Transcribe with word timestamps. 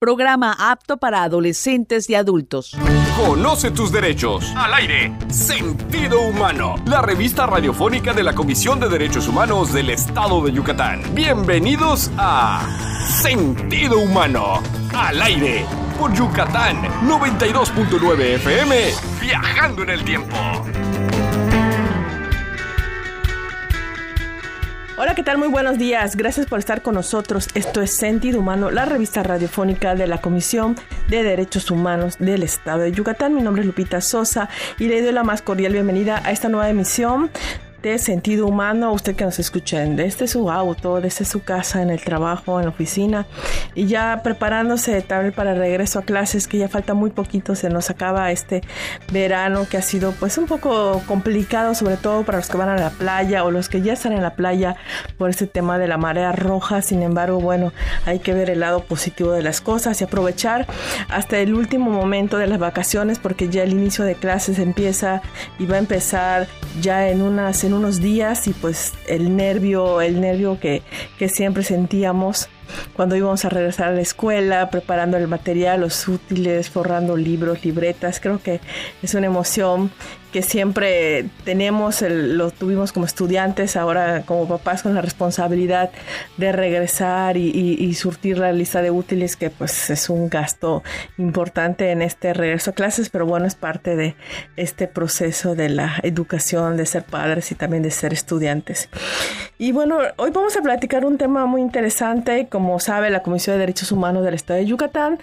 programa 0.00 0.56
apto 0.58 0.96
para 0.96 1.22
adolescentes 1.22 2.08
y 2.08 2.14
adultos. 2.14 2.74
Conoce 3.18 3.70
tus 3.70 3.92
derechos. 3.92 4.50
Al 4.56 4.72
aire. 4.72 5.12
Sentido 5.28 6.22
Humano. 6.22 6.76
La 6.86 7.02
revista 7.02 7.44
radiofónica 7.46 8.14
de 8.14 8.22
la 8.22 8.34
Comisión 8.34 8.80
de 8.80 8.88
Derechos 8.88 9.28
Humanos 9.28 9.74
del 9.74 9.90
Estado 9.90 10.42
de 10.42 10.52
Yucatán. 10.52 11.02
Bienvenidos 11.14 12.10
a 12.16 12.66
Sentido 13.22 13.98
Humano. 13.98 14.62
Al 14.94 15.20
aire. 15.20 15.66
Por 15.98 16.14
Yucatán 16.14 16.80
92.9 17.06 18.20
FM. 18.36 18.76
Viajando 19.20 19.82
en 19.82 19.90
el 19.90 20.02
tiempo. 20.02 20.34
Hola, 25.02 25.14
¿qué 25.14 25.22
tal? 25.22 25.38
Muy 25.38 25.48
buenos 25.48 25.78
días. 25.78 26.14
Gracias 26.14 26.44
por 26.44 26.58
estar 26.58 26.82
con 26.82 26.94
nosotros. 26.94 27.48
Esto 27.54 27.80
es 27.80 27.90
Sentido 27.90 28.38
Humano, 28.38 28.70
la 28.70 28.84
revista 28.84 29.22
radiofónica 29.22 29.94
de 29.94 30.06
la 30.06 30.20
Comisión 30.20 30.76
de 31.08 31.22
Derechos 31.22 31.70
Humanos 31.70 32.18
del 32.18 32.42
Estado 32.42 32.80
de 32.80 32.92
Yucatán. 32.92 33.34
Mi 33.34 33.40
nombre 33.40 33.62
es 33.62 33.66
Lupita 33.66 34.02
Sosa 34.02 34.50
y 34.78 34.88
le 34.88 35.00
doy 35.00 35.12
la 35.12 35.24
más 35.24 35.40
cordial 35.40 35.72
bienvenida 35.72 36.20
a 36.22 36.32
esta 36.32 36.50
nueva 36.50 36.68
emisión 36.68 37.30
de 37.82 37.98
sentido 37.98 38.46
humano, 38.46 38.92
usted 38.92 39.16
que 39.16 39.24
nos 39.24 39.38
escucha 39.38 39.80
desde 39.80 40.26
su 40.26 40.50
auto, 40.50 41.00
desde 41.00 41.24
su 41.24 41.42
casa, 41.42 41.82
en 41.82 41.90
el 41.90 42.00
trabajo, 42.00 42.58
en 42.58 42.66
la 42.66 42.70
oficina, 42.70 43.26
y 43.74 43.86
ya 43.86 44.20
preparándose 44.22 45.00
tal 45.02 45.32
para 45.32 45.52
el 45.52 45.58
regreso 45.58 45.98
a 45.98 46.02
clases, 46.02 46.46
que 46.46 46.58
ya 46.58 46.68
falta 46.68 46.94
muy 46.94 47.10
poquito, 47.10 47.54
se 47.54 47.70
nos 47.70 47.90
acaba 47.90 48.30
este 48.30 48.62
verano 49.12 49.66
que 49.68 49.76
ha 49.76 49.82
sido 49.82 50.12
pues 50.12 50.36
un 50.38 50.46
poco 50.46 51.02
complicado, 51.06 51.74
sobre 51.74 51.96
todo 51.96 52.24
para 52.24 52.38
los 52.38 52.48
que 52.48 52.56
van 52.56 52.68
a 52.68 52.76
la 52.76 52.90
playa 52.90 53.44
o 53.44 53.50
los 53.50 53.68
que 53.68 53.80
ya 53.80 53.94
están 53.94 54.12
en 54.12 54.22
la 54.22 54.34
playa 54.34 54.76
por 55.18 55.30
este 55.30 55.46
tema 55.46 55.78
de 55.78 55.88
la 55.88 55.96
marea 55.96 56.32
roja. 56.32 56.82
Sin 56.82 57.02
embargo, 57.02 57.40
bueno, 57.40 57.72
hay 58.06 58.18
que 58.18 58.34
ver 58.34 58.50
el 58.50 58.60
lado 58.60 58.84
positivo 58.84 59.32
de 59.32 59.42
las 59.42 59.60
cosas 59.60 60.00
y 60.00 60.04
aprovechar 60.04 60.66
hasta 61.08 61.38
el 61.38 61.54
último 61.54 61.90
momento 61.90 62.36
de 62.36 62.46
las 62.46 62.58
vacaciones, 62.58 63.18
porque 63.18 63.48
ya 63.48 63.62
el 63.62 63.72
inicio 63.72 64.04
de 64.04 64.14
clases 64.14 64.58
empieza 64.58 65.22
y 65.58 65.66
va 65.66 65.76
a 65.76 65.78
empezar 65.78 66.46
ya 66.80 67.08
en 67.08 67.22
unas 67.22 67.64
unos 67.76 68.00
días 68.00 68.46
y 68.46 68.52
pues 68.52 68.92
el 69.06 69.36
nervio, 69.36 70.00
el 70.00 70.20
nervio 70.20 70.58
que, 70.60 70.82
que 71.18 71.28
siempre 71.28 71.62
sentíamos 71.62 72.48
cuando 72.92 73.16
íbamos 73.16 73.44
a 73.44 73.48
regresar 73.48 73.88
a 73.88 73.92
la 73.92 74.00
escuela, 74.00 74.70
preparando 74.70 75.16
el 75.16 75.28
material, 75.28 75.80
los 75.80 76.06
útiles, 76.08 76.70
forrando 76.70 77.16
libros, 77.16 77.64
libretas. 77.64 78.20
Creo 78.20 78.42
que 78.42 78.60
es 79.02 79.14
una 79.14 79.26
emoción 79.26 79.90
que 80.32 80.42
siempre 80.42 81.26
tenemos, 81.44 82.02
lo 82.02 82.50
tuvimos 82.50 82.92
como 82.92 83.06
estudiantes, 83.06 83.76
ahora 83.76 84.22
como 84.22 84.48
papás 84.48 84.82
con 84.82 84.94
la 84.94 85.00
responsabilidad 85.00 85.90
de 86.36 86.52
regresar 86.52 87.36
y, 87.36 87.94
surtir 87.94 88.38
la 88.38 88.52
lista 88.52 88.82
de 88.82 88.90
útiles, 88.90 89.36
que 89.36 89.50
pues 89.50 89.90
es 89.90 90.08
un 90.08 90.28
gasto 90.28 90.82
importante 91.18 91.90
en 91.90 92.02
este 92.02 92.32
regreso 92.32 92.70
a 92.70 92.74
clases, 92.74 93.10
pero 93.10 93.26
bueno, 93.26 93.46
es 93.46 93.56
parte 93.56 93.96
de 93.96 94.14
este 94.56 94.86
proceso 94.86 95.54
de 95.54 95.68
la 95.68 95.96
educación, 96.02 96.76
de 96.76 96.86
ser 96.86 97.04
padres 97.04 97.50
y 97.50 97.54
también 97.54 97.82
de 97.82 97.90
ser 97.90 98.12
estudiantes. 98.12 98.88
Y 99.58 99.72
bueno, 99.72 99.98
hoy 100.16 100.30
vamos 100.30 100.56
a 100.56 100.62
platicar 100.62 101.04
un 101.04 101.18
tema 101.18 101.46
muy 101.46 101.60
interesante, 101.60 102.46
como 102.48 102.78
sabe, 102.78 103.10
la 103.10 103.22
Comisión 103.22 103.56
de 103.56 103.60
Derechos 103.60 103.92
Humanos 103.92 104.24
del 104.24 104.34
Estado 104.34 104.60
de 104.60 104.66
Yucatán 104.66 105.18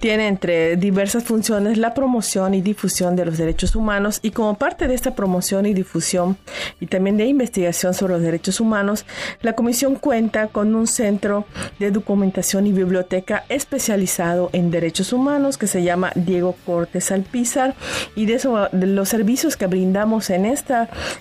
tiene 0.00 0.28
entre 0.28 0.76
diversas 0.76 1.24
funciones 1.24 1.78
la 1.78 1.94
promoción 1.94 2.54
y 2.54 2.60
difusión 2.60 3.16
de 3.16 3.24
los 3.24 3.38
derechos 3.38 3.76
humanos 3.76 4.18
y 4.22 4.30
como 4.32 4.51
parte 4.54 4.88
de 4.88 4.94
esta 4.94 5.14
promoción 5.14 5.66
y 5.66 5.74
difusión 5.74 6.36
y 6.80 6.86
también 6.86 7.16
de 7.16 7.26
investigación 7.26 7.94
sobre 7.94 8.14
los 8.14 8.22
derechos 8.22 8.60
humanos, 8.60 9.04
la 9.40 9.54
Comisión 9.54 9.96
cuenta 9.96 10.48
con 10.48 10.74
un 10.74 10.86
centro 10.86 11.46
de 11.78 11.90
documentación 11.90 12.66
y 12.66 12.72
biblioteca 12.72 13.44
especializado 13.48 14.50
en 14.52 14.70
derechos 14.70 15.12
humanos 15.12 15.58
que 15.58 15.66
se 15.66 15.82
llama 15.82 16.12
Diego 16.14 16.56
Cortes 16.64 17.10
Alpizar 17.10 17.74
y 18.14 18.26
de, 18.26 18.34
eso, 18.34 18.68
de 18.72 18.86
los 18.86 19.08
servicios 19.08 19.56
que 19.56 19.66
brindamos 19.66 20.30
en 20.30 20.46
este 20.46 20.74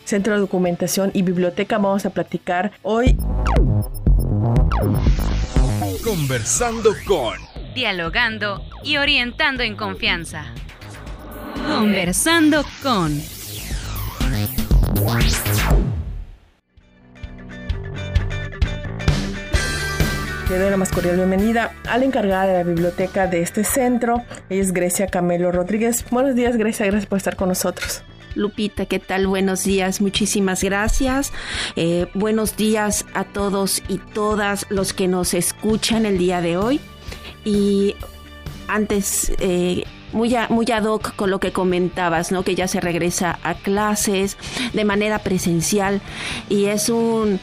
centro 0.05 0.33
de 0.33 0.39
documentación 0.39 1.11
y 1.13 1.21
biblioteca 1.21 1.77
vamos 1.77 2.05
a 2.05 2.09
platicar 2.09 2.71
hoy. 2.83 3.17
Conversando 6.03 6.91
con 7.05 7.51
dialogando 7.73 8.61
y 8.83 8.97
orientando 8.97 9.63
en 9.63 9.75
confianza. 9.75 10.53
Conversando 11.55 12.63
con... 12.81 13.19
Le 20.49 20.59
doy 20.59 20.69
la 20.69 20.75
más 20.75 20.91
cordial 20.91 21.15
bienvenida 21.15 21.71
a 21.89 21.97
la 21.97 22.03
encargada 22.03 22.45
de 22.45 22.53
la 22.55 22.63
biblioteca 22.63 23.25
de 23.27 23.41
este 23.41 23.63
centro. 23.63 24.21
Ella 24.49 24.61
es 24.61 24.73
Grecia 24.73 25.07
Camelo 25.07 25.51
Rodríguez. 25.51 26.03
Buenos 26.11 26.35
días, 26.35 26.57
Grecia. 26.57 26.85
Gracias 26.87 27.07
por 27.07 27.17
estar 27.17 27.37
con 27.37 27.47
nosotros. 27.49 28.03
Lupita, 28.35 28.85
¿qué 28.85 28.99
tal? 28.99 29.27
Buenos 29.27 29.63
días, 29.63 30.01
muchísimas 30.01 30.63
gracias. 30.63 31.31
Eh, 31.75 32.07
buenos 32.13 32.55
días 32.57 33.05
a 33.13 33.23
todos 33.23 33.81
y 33.87 33.97
todas 33.97 34.65
los 34.69 34.93
que 34.93 35.07
nos 35.07 35.33
escuchan 35.33 36.05
el 36.05 36.17
día 36.17 36.41
de 36.41 36.57
hoy. 36.57 36.79
Y 37.45 37.95
antes, 38.73 39.31
eh, 39.39 39.83
muy, 40.13 40.35
muy 40.49 40.65
ad 40.71 40.85
hoc 40.85 41.15
con 41.15 41.29
lo 41.29 41.39
que 41.39 41.51
comentabas, 41.51 42.31
¿no? 42.31 42.43
Que 42.43 42.55
ya 42.55 42.67
se 42.67 42.81
regresa 42.81 43.39
a 43.43 43.53
clases 43.53 44.37
de 44.73 44.85
manera 44.85 45.19
presencial 45.19 46.01
y 46.49 46.65
es 46.65 46.89
un 46.89 47.39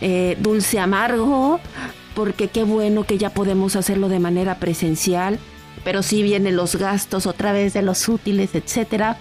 eh, 0.00 0.36
dulce 0.40 0.78
amargo 0.78 1.60
porque 2.14 2.48
qué 2.48 2.64
bueno 2.64 3.04
que 3.04 3.18
ya 3.18 3.30
podemos 3.30 3.76
hacerlo 3.76 4.08
de 4.08 4.18
manera 4.18 4.56
presencial, 4.56 5.38
pero 5.84 6.02
sí 6.02 6.22
vienen 6.22 6.56
los 6.56 6.76
gastos 6.76 7.26
otra 7.26 7.52
vez 7.52 7.72
de 7.72 7.82
los 7.82 8.08
útiles, 8.08 8.54
etcétera. 8.54 9.18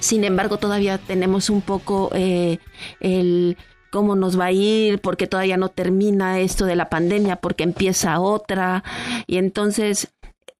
Sin 0.00 0.24
embargo, 0.24 0.58
todavía 0.58 0.98
tenemos 0.98 1.50
un 1.50 1.60
poco 1.60 2.10
eh, 2.14 2.58
el 3.00 3.56
cómo 3.90 4.14
nos 4.14 4.38
va 4.38 4.46
a 4.46 4.52
ir, 4.52 5.00
porque 5.00 5.26
todavía 5.26 5.56
no 5.56 5.70
termina 5.70 6.38
esto 6.38 6.66
de 6.66 6.76
la 6.76 6.90
pandemia, 6.90 7.36
porque 7.36 7.64
empieza 7.64 8.20
otra, 8.20 8.84
y 9.26 9.38
entonces 9.38 10.08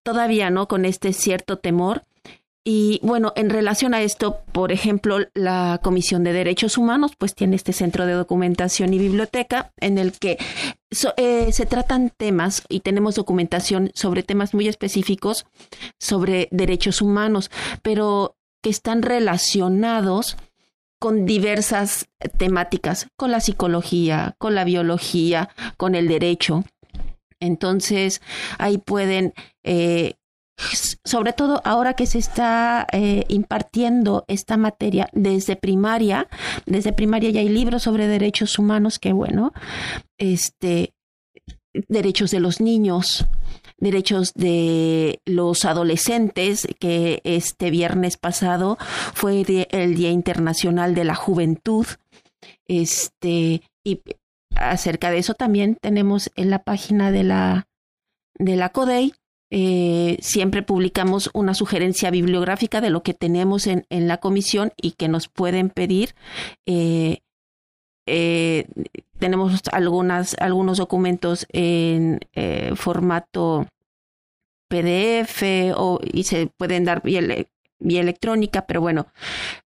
todavía, 0.07 0.51
¿no? 0.51 0.69
Con 0.69 0.85
este 0.85 1.13
cierto 1.13 1.59
temor. 1.59 2.05
Y 2.65 3.01
bueno, 3.03 3.33
en 3.37 3.51
relación 3.51 3.93
a 3.93 4.03
esto, 4.03 4.41
por 4.53 4.73
ejemplo, 4.73 5.19
la 5.35 5.81
Comisión 5.83 6.23
de 6.23 6.33
Derechos 6.33 6.79
Humanos, 6.79 7.13
pues 7.19 7.35
tiene 7.35 7.57
este 7.57 7.73
centro 7.73 8.07
de 8.07 8.13
documentación 8.13 8.95
y 8.95 8.99
biblioteca 8.99 9.73
en 9.81 9.99
el 9.99 10.13
que 10.13 10.39
eh, 11.17 11.53
se 11.53 11.67
tratan 11.67 12.13
temas 12.17 12.63
y 12.69 12.81
tenemos 12.81 13.17
documentación 13.17 13.91
sobre 13.95 14.23
temas 14.23 14.55
muy 14.55 14.69
específicos 14.69 15.47
sobre 15.99 16.49
derechos 16.53 17.03
humanos, 17.03 17.51
pero 17.83 18.37
que 18.63 18.71
están 18.71 19.03
relacionados 19.03 20.37
con 21.01 21.27
diversas 21.27 22.09
temáticas, 22.39 23.09
con 23.17 23.31
la 23.31 23.41
psicología, 23.41 24.35
con 24.39 24.55
la 24.55 24.65
biología, 24.65 25.51
con 25.77 25.95
el 25.95 26.09
derecho. 26.09 26.65
Entonces, 27.41 28.23
ahí 28.59 28.79
pueden, 28.79 29.35
eh, 29.65 30.15
sobre 31.05 31.33
todo 31.33 31.61
ahora 31.65 31.95
que 31.95 32.07
se 32.07 32.19
está 32.19 32.87
eh, 32.93 33.25
impartiendo 33.29 34.25
esta 34.29 34.57
materia 34.57 35.09
desde 35.13 35.57
primaria, 35.57 36.29
desde 36.65 36.93
primaria 36.93 37.31
ya 37.31 37.41
hay 37.41 37.49
libros 37.49 37.83
sobre 37.83 38.09
derechos 38.09 38.59
humanos, 38.59 38.99
que 38.99 39.13
bueno, 39.13 39.53
este, 40.19 40.95
derechos 41.89 42.31
de 42.31 42.41
los 42.41 42.61
niños, 42.61 43.27
derechos 43.79 44.33
de 44.35 45.21
los 45.27 45.65
adolescentes, 45.65 46.67
que 46.79 47.21
este 47.25 47.71
viernes 47.71 48.17
pasado 48.17 48.79
fue 49.15 49.45
el 49.71 49.95
Día 49.95 50.11
Internacional 50.11 50.95
de 50.95 51.05
la 51.05 51.15
Juventud. 51.15 51.87
Este, 52.67 53.63
y 53.85 54.01
acerca 54.59 55.11
de 55.11 55.19
eso 55.19 55.35
también 55.35 55.77
tenemos 55.81 56.31
en 56.37 56.51
la 56.51 56.63
página 56.63 57.11
de 57.11 57.25
la, 57.25 57.69
de 58.39 58.57
la 58.57 58.71
CODEI. 58.71 59.15
Eh, 59.51 60.19
siempre 60.21 60.63
publicamos 60.63 61.31
una 61.33 61.55
sugerencia 61.55 62.11
bibliográfica 62.11 62.81
de 62.81 62.91
lo 62.91 63.03
que 63.03 63.15
tenemos 63.15 63.69
en, 63.69 63.87
en 63.91 64.09
la 64.09 64.19
comisión 64.19 64.73
y 64.77 64.93
que 64.93 65.09
nos 65.09 65.29
pueden 65.29 65.71
pedir. 65.71 66.15
Eh, 66.67 67.19
eh, 68.07 68.67
tenemos 69.19 69.63
algunas, 69.73 70.37
algunos 70.39 70.79
documentos 70.79 71.47
en 71.53 72.21
eh, 72.35 72.73
formato 72.77 73.67
PDF 74.69 75.43
o, 75.77 76.01
y 76.03 76.25
se 76.25 76.49
pueden 76.57 76.85
dar 76.85 77.03
vía, 77.03 77.21
electrónica, 77.81 78.67
pero 78.67 78.81
bueno, 78.81 79.07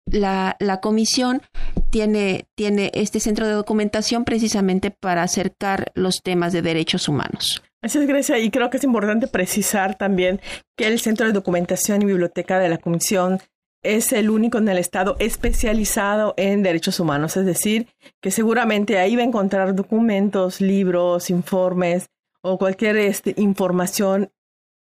la, 0.06 0.56
la 0.59 0.81
comisión 0.81 1.43
tiene, 1.91 2.47
tiene 2.55 2.91
este 2.95 3.21
centro 3.21 3.47
de 3.47 3.53
documentación 3.53 4.25
precisamente 4.25 4.91
para 4.91 5.23
acercar 5.23 5.93
los 5.95 6.23
temas 6.23 6.53
de 6.53 6.63
derechos 6.63 7.09
humanos. 7.09 7.63
Es, 7.83 7.97
Grecia, 7.97 8.39
y 8.39 8.51
creo 8.51 8.69
que 8.71 8.77
es 8.77 8.85
importante 8.85 9.27
precisar 9.27 9.97
también 9.97 10.41
que 10.77 10.87
el 10.87 11.01
Centro 11.01 11.27
de 11.27 11.33
Documentación 11.33 12.03
y 12.03 12.07
Biblioteca 12.07 12.59
de 12.59 12.69
la 12.69 12.77
Comisión 12.77 13.41
es 13.83 14.13
el 14.13 14.29
único 14.29 14.59
en 14.59 14.69
el 14.69 14.77
Estado 14.77 15.17
especializado 15.19 16.35
en 16.37 16.63
derechos 16.63 17.01
humanos, 17.01 17.39
es 17.39 17.47
decir, 17.47 17.89
que 18.21 18.31
seguramente 18.31 18.99
ahí 18.99 19.17
va 19.17 19.23
a 19.23 19.27
encontrar 19.27 19.75
documentos, 19.75 20.61
libros, 20.61 21.31
informes 21.31 22.11
o 22.43 22.59
cualquier 22.59 22.97
este, 22.99 23.35
información 23.39 24.31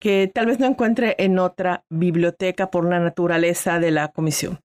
que 0.00 0.30
tal 0.32 0.46
vez 0.46 0.58
no 0.58 0.66
encuentre 0.66 1.14
en 1.18 1.38
otra 1.38 1.84
biblioteca 1.88 2.70
por 2.70 2.88
la 2.88 2.98
naturaleza 2.98 3.78
de 3.78 3.92
la 3.92 4.08
comisión. 4.08 4.60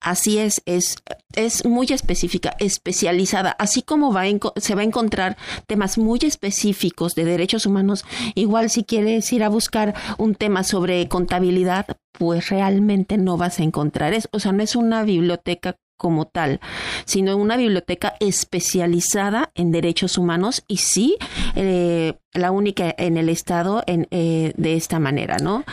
Así 0.00 0.38
es, 0.38 0.62
es, 0.66 0.96
es 1.34 1.64
muy 1.64 1.86
específica, 1.90 2.54
especializada, 2.58 3.50
así 3.58 3.82
como 3.82 4.12
va 4.12 4.22
se 4.56 4.74
va 4.74 4.82
a 4.82 4.84
encontrar 4.84 5.36
temas 5.66 5.98
muy 5.98 6.20
específicos 6.22 7.14
de 7.14 7.24
derechos 7.24 7.66
humanos, 7.66 8.04
igual 8.34 8.70
si 8.70 8.84
quieres 8.84 9.32
ir 9.32 9.42
a 9.42 9.48
buscar 9.48 9.94
un 10.18 10.34
tema 10.34 10.64
sobre 10.64 11.08
contabilidad, 11.08 11.86
pues 12.12 12.50
realmente 12.50 13.18
no 13.18 13.36
vas 13.36 13.58
a 13.58 13.64
encontrar 13.64 14.14
eso, 14.14 14.28
o 14.32 14.38
sea, 14.38 14.52
no 14.52 14.62
es 14.62 14.76
una 14.76 15.02
biblioteca 15.02 15.76
como 16.02 16.26
tal, 16.26 16.60
sino 17.04 17.36
una 17.36 17.56
biblioteca 17.56 18.14
especializada 18.18 19.52
en 19.54 19.70
derechos 19.70 20.18
humanos 20.18 20.64
y 20.66 20.78
sí, 20.78 21.16
eh, 21.54 22.14
la 22.34 22.50
única 22.50 22.92
en 22.98 23.16
el 23.16 23.28
Estado 23.28 23.84
en, 23.86 24.08
eh, 24.10 24.52
de 24.56 24.74
esta 24.74 24.98
manera, 24.98 25.36
¿no? 25.38 25.64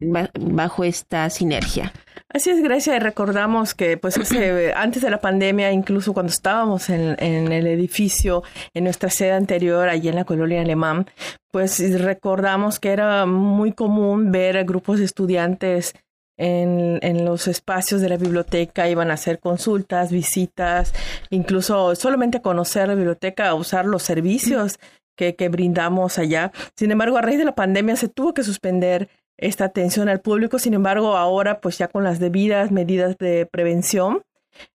Bajo 0.00 0.84
esta 0.84 1.28
sinergia. 1.28 1.92
Así 2.30 2.50
es, 2.50 2.62
Grecia, 2.62 2.94
y 2.94 2.98
recordamos 2.98 3.74
que 3.74 3.96
pues 3.96 4.18
antes 4.76 5.02
de 5.02 5.10
la 5.10 5.20
pandemia, 5.20 5.72
incluso 5.72 6.12
cuando 6.12 6.30
estábamos 6.30 6.90
en, 6.90 7.16
en, 7.20 7.50
el 7.52 7.66
edificio, 7.66 8.42
en 8.74 8.84
nuestra 8.84 9.08
sede 9.08 9.32
anterior, 9.32 9.88
allí 9.88 10.08
en 10.08 10.16
la 10.16 10.24
colonia 10.24 10.60
alemán, 10.60 11.06
pues 11.50 11.80
recordamos 12.00 12.80
que 12.80 12.90
era 12.90 13.24
muy 13.24 13.72
común 13.72 14.30
ver 14.30 14.62
grupos 14.64 14.98
de 14.98 15.06
estudiantes 15.06 15.94
en, 16.36 16.98
en, 17.02 17.24
los 17.24 17.48
espacios 17.48 18.02
de 18.02 18.10
la 18.10 18.18
biblioteca, 18.18 18.88
iban 18.90 19.10
a 19.10 19.14
hacer 19.14 19.40
consultas, 19.40 20.12
visitas, 20.12 20.92
incluso 21.30 21.94
solamente 21.96 22.42
conocer 22.42 22.88
la 22.88 22.94
biblioteca, 22.94 23.54
usar 23.54 23.86
los 23.86 24.02
servicios 24.02 24.78
que, 25.16 25.34
que 25.34 25.48
brindamos 25.48 26.18
allá. 26.18 26.52
Sin 26.76 26.92
embargo, 26.92 27.16
a 27.16 27.22
raíz 27.22 27.38
de 27.38 27.46
la 27.46 27.54
pandemia 27.54 27.96
se 27.96 28.08
tuvo 28.08 28.34
que 28.34 28.44
suspender 28.44 29.08
esta 29.38 29.64
atención 29.64 30.08
al 30.08 30.20
público. 30.20 30.58
Sin 30.58 30.74
embargo, 30.74 31.16
ahora, 31.16 31.60
pues 31.60 31.78
ya 31.78 31.88
con 31.88 32.04
las 32.04 32.18
debidas 32.18 32.70
medidas 32.70 33.16
de 33.18 33.46
prevención, 33.46 34.22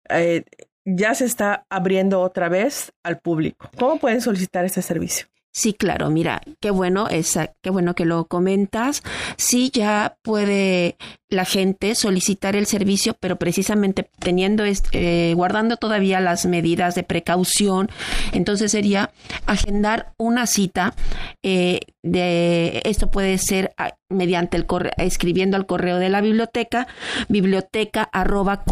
eh, 0.10 0.44
ya 0.86 1.14
se 1.14 1.26
está 1.26 1.66
abriendo 1.70 2.22
otra 2.22 2.50
vez 2.50 2.92
al 3.04 3.20
público. 3.20 3.70
¿Cómo 3.78 4.00
pueden 4.00 4.22
solicitar 4.22 4.66
este 4.66 4.82
servicio? 4.82 5.28
Sí, 5.56 5.76
claro, 5.76 6.10
mira, 6.10 6.42
qué 6.60 6.72
bueno, 6.72 7.08
es, 7.10 7.38
qué 7.62 7.70
bueno 7.70 7.94
que 7.94 8.06
lo 8.06 8.26
comentas. 8.26 9.04
Sí, 9.38 9.70
ya 9.72 10.18
puede 10.24 10.98
la 11.30 11.46
gente 11.46 11.94
solicitar 11.94 12.56
el 12.56 12.66
servicio, 12.66 13.16
pero 13.20 13.38
precisamente 13.38 14.10
teniendo, 14.18 14.64
eh, 14.66 15.34
guardando 15.36 15.78
todavía 15.78 16.20
las 16.22 16.48
medidas 16.48 16.96
de 16.96 17.04
precaución, 17.04 17.90
entonces 18.32 18.72
sería 18.72 19.12
agendar 19.46 20.14
una 20.18 20.48
cita. 20.48 20.96
Eh, 21.44 21.82
de 22.02 22.82
esto 22.86 23.12
puede 23.12 23.38
ser 23.38 23.76
ah, 23.78 23.94
mediante 24.10 24.58
el 24.58 24.66
correo, 24.66 24.94
escribiendo 24.98 25.56
al 25.56 25.68
correo 25.68 26.00
de 26.00 26.10
la 26.10 26.22
biblioteca, 26.22 26.88
biblioteca 27.30 28.10
arroba 28.12 28.64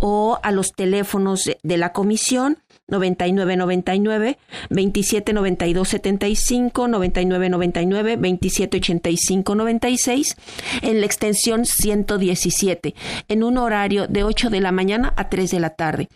o 0.00 0.38
a 0.42 0.50
los 0.50 0.72
teléfonos 0.72 1.50
de 1.62 1.76
la 1.76 1.92
comisión 1.92 2.58
99 2.88 3.56
99 3.56 4.38
27 4.70 5.32
92 5.32 5.88
75 5.88 6.88
99 6.88 7.48
99 7.50 8.16
27 8.16 8.76
85 8.76 9.54
96 9.54 10.36
en 10.82 11.00
la 11.00 11.06
extensión 11.06 11.64
117 11.64 12.94
en 13.28 13.42
un 13.42 13.58
horario 13.58 14.06
de 14.06 14.24
8 14.24 14.50
de 14.50 14.60
la 14.60 14.72
mañana 14.72 15.14
a 15.16 15.28
3 15.28 15.50
de 15.50 15.60
la 15.60 15.70
tarde. 15.70 16.08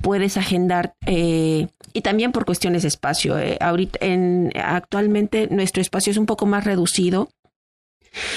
Puedes 0.00 0.36
agendar 0.36 0.94
eh, 1.06 1.68
y 1.92 2.00
también 2.02 2.32
por 2.32 2.44
cuestiones 2.44 2.82
de 2.82 2.88
espacio. 2.88 3.38
Eh, 3.38 3.58
ahorita 3.60 3.98
en, 4.00 4.52
actualmente 4.54 5.48
nuestro 5.50 5.82
espacio 5.82 6.10
es 6.10 6.16
un 6.16 6.26
poco 6.26 6.46
más 6.46 6.64
reducido 6.64 7.28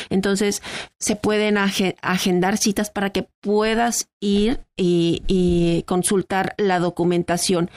entonces, 0.09 0.61
se 0.99 1.15
pueden 1.15 1.57
agendar 1.57 2.57
citas 2.57 2.89
para 2.89 3.09
que 3.09 3.27
puedas 3.41 4.09
ir 4.19 4.61
y, 4.77 5.83
consultar 5.85 6.55
la 6.57 6.79
documentación. 6.79 7.69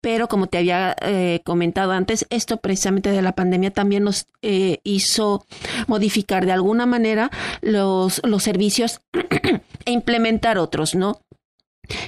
Pero 0.00 0.28
como 0.28 0.46
te 0.46 0.58
había 0.58 0.96
eh, 1.00 1.40
comentado 1.44 1.92
antes, 1.92 2.26
esto 2.30 2.56
precisamente 2.58 3.10
de 3.10 3.22
la 3.22 3.32
pandemia 3.32 3.70
también 3.70 4.04
nos 4.04 4.26
eh, 4.42 4.78
hizo 4.84 5.46
modificar 5.86 6.46
de 6.46 6.52
alguna 6.52 6.86
manera 6.86 7.30
los, 7.60 8.20
los 8.24 8.42
servicios 8.42 9.00
e 9.84 9.92
implementar 9.92 10.58
otros, 10.58 10.94
¿no? 10.94 11.20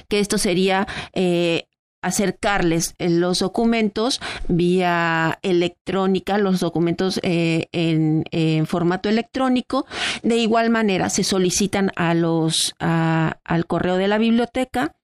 que 0.07 0.19
esto 0.19 0.37
sería 0.37 0.87
eh, 1.13 1.67
acercarles 2.05 2.93
eh, 2.99 3.09
los 3.09 3.39
documentos 3.39 4.21
vía 4.47 5.39
electrónica, 5.41 6.37
los 6.37 6.59
documentos 6.59 7.19
eh, 7.23 7.67
en, 7.71 8.23
formato 8.67 9.09
electrónico. 9.09 9.87
De 10.21 10.37
igual 10.37 10.69
manera, 10.69 11.09
se 11.09 11.23
solicitan 11.23 11.91
a 11.95 12.13
los, 12.13 12.75
al 12.79 13.65
correo 13.65 13.97
de 13.97 14.07
la 14.07 14.17
biblioteca. 14.17 14.95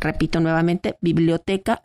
Repito 0.00 0.40
nuevamente, 0.40 0.96
biblioteca 1.00 1.80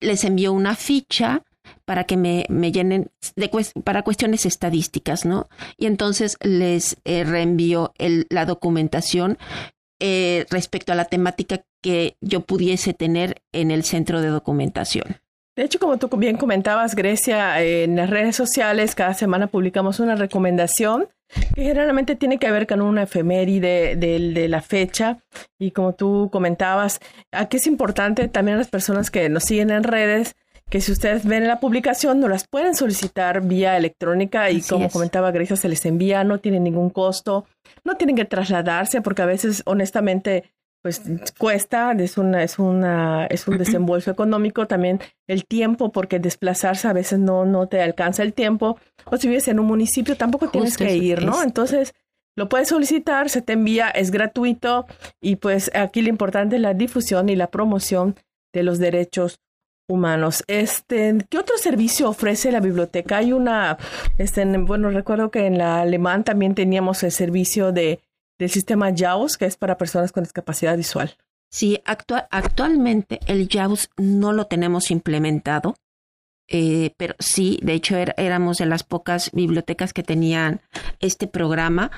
Les 0.00 0.24
envío 0.24 0.52
una 0.52 0.74
ficha 0.74 1.44
para 1.84 2.04
que 2.04 2.16
me, 2.16 2.46
llenen 2.72 3.10
de, 3.36 3.50
para 3.84 4.02
cuestiones 4.02 4.46
estadísticas, 4.46 5.24
¿no? 5.24 5.48
Y 5.76 5.86
entonces 5.86 6.36
les 6.40 6.96
eh, 7.04 7.24
reenvío 7.24 7.92
la 8.28 8.46
documentación 8.46 9.38
eh, 10.00 10.46
respecto 10.50 10.92
a 10.92 10.96
la 10.96 11.04
temática 11.04 11.60
que 11.82 12.16
yo 12.20 12.40
pudiese 12.40 12.94
tener 12.94 13.42
en 13.52 13.70
el 13.70 13.84
centro 13.84 14.20
de 14.20 14.28
documentación. 14.28 15.16
De 15.56 15.64
hecho, 15.64 15.78
como 15.78 15.98
tú 15.98 16.08
bien 16.16 16.36
comentabas, 16.36 16.94
Grecia, 16.94 17.60
en 17.60 17.96
las 17.96 18.08
redes 18.08 18.34
sociales 18.34 18.94
cada 18.94 19.14
semana 19.14 19.48
publicamos 19.48 20.00
una 20.00 20.14
recomendación 20.14 21.08
que 21.54 21.62
generalmente 21.62 22.16
tiene 22.16 22.38
que 22.38 22.50
ver 22.50 22.66
con 22.66 22.80
una 22.80 23.02
efeméride 23.02 23.96
de, 23.96 24.18
de, 24.32 24.48
la 24.48 24.62
fecha. 24.62 25.18
Y 25.58 25.72
como 25.72 25.94
tú 25.94 26.28
comentabas, 26.32 27.00
aquí 27.30 27.58
es 27.58 27.66
importante 27.66 28.26
también 28.28 28.58
las 28.58 28.68
personas 28.68 29.10
que 29.10 29.28
nos 29.28 29.44
siguen 29.44 29.70
en 29.70 29.84
redes 29.84 30.34
que 30.70 30.80
si 30.80 30.92
ustedes 30.92 31.26
ven 31.26 31.48
la 31.48 31.58
publicación, 31.58 32.20
no 32.20 32.28
las 32.28 32.46
pueden 32.46 32.74
solicitar 32.74 33.42
vía 33.42 33.76
electrónica 33.76 34.50
y 34.50 34.62
como 34.62 34.88
comentaba 34.88 35.32
Grecia, 35.32 35.56
se 35.56 35.68
les 35.68 35.84
envía, 35.84 36.22
no 36.22 36.38
tiene 36.38 36.60
ningún 36.60 36.90
costo, 36.90 37.44
no 37.84 37.96
tienen 37.96 38.14
que 38.14 38.24
trasladarse 38.24 39.02
porque 39.02 39.22
a 39.22 39.26
veces, 39.26 39.62
honestamente, 39.66 40.44
pues 40.82 41.02
cuesta, 41.36 41.92
es 41.92 42.16
una, 42.16 42.42
es 42.42 42.58
una, 42.58 43.26
es 43.26 43.46
un 43.48 43.58
desembolso 43.58 44.12
económico, 44.12 44.66
también 44.66 45.00
el 45.26 45.44
tiempo, 45.44 45.92
porque 45.92 46.20
desplazarse 46.20 46.88
a 46.88 46.92
veces 46.92 47.18
no, 47.18 47.44
no 47.44 47.66
te 47.66 47.82
alcanza 47.82 48.22
el 48.22 48.32
tiempo, 48.32 48.78
o 49.04 49.16
si 49.16 49.28
vives 49.28 49.48
en 49.48 49.58
un 49.58 49.66
municipio 49.66 50.16
tampoco 50.16 50.48
tienes 50.48 50.78
que 50.78 50.94
ir, 50.94 51.24
¿no? 51.24 51.42
Entonces, 51.42 51.94
lo 52.36 52.48
puedes 52.48 52.68
solicitar, 52.68 53.28
se 53.28 53.42
te 53.42 53.54
envía, 53.54 53.90
es 53.90 54.10
gratuito, 54.10 54.86
y 55.20 55.36
pues 55.36 55.70
aquí 55.74 56.00
lo 56.00 56.08
importante 56.08 56.56
es 56.56 56.62
la 56.62 56.74
difusión 56.74 57.28
y 57.28 57.36
la 57.36 57.50
promoción 57.50 58.14
de 58.54 58.62
los 58.62 58.78
derechos 58.78 59.40
humanos. 59.90 60.44
Este, 60.46 61.18
¿qué 61.28 61.38
otro 61.38 61.58
servicio 61.58 62.08
ofrece 62.08 62.52
la 62.52 62.60
biblioteca? 62.60 63.18
Hay 63.18 63.32
una, 63.32 63.76
este, 64.18 64.44
bueno, 64.58 64.90
recuerdo 64.90 65.30
que 65.30 65.46
en 65.46 65.58
la 65.58 65.80
alemán 65.80 66.24
también 66.24 66.54
teníamos 66.54 67.02
el 67.02 67.12
servicio 67.12 67.72
de, 67.72 68.00
del 68.38 68.50
sistema 68.50 68.94
JAWS, 68.94 69.36
que 69.36 69.46
es 69.46 69.56
para 69.56 69.76
personas 69.76 70.12
con 70.12 70.22
discapacidad 70.22 70.76
visual. 70.76 71.16
Sí, 71.50 71.82
actualmente 71.84 73.18
el 73.26 73.48
JAWS 73.48 73.90
no 73.96 74.32
lo 74.32 74.46
tenemos 74.46 74.92
implementado, 74.92 75.74
eh, 76.46 76.94
pero 76.96 77.14
sí, 77.18 77.58
de 77.62 77.74
hecho 77.74 77.96
éramos 77.96 78.58
de 78.58 78.66
las 78.66 78.84
pocas 78.84 79.30
bibliotecas 79.32 79.92
que 79.92 80.04
tenían 80.04 80.60
este 81.00 81.26
programa. 81.26 81.90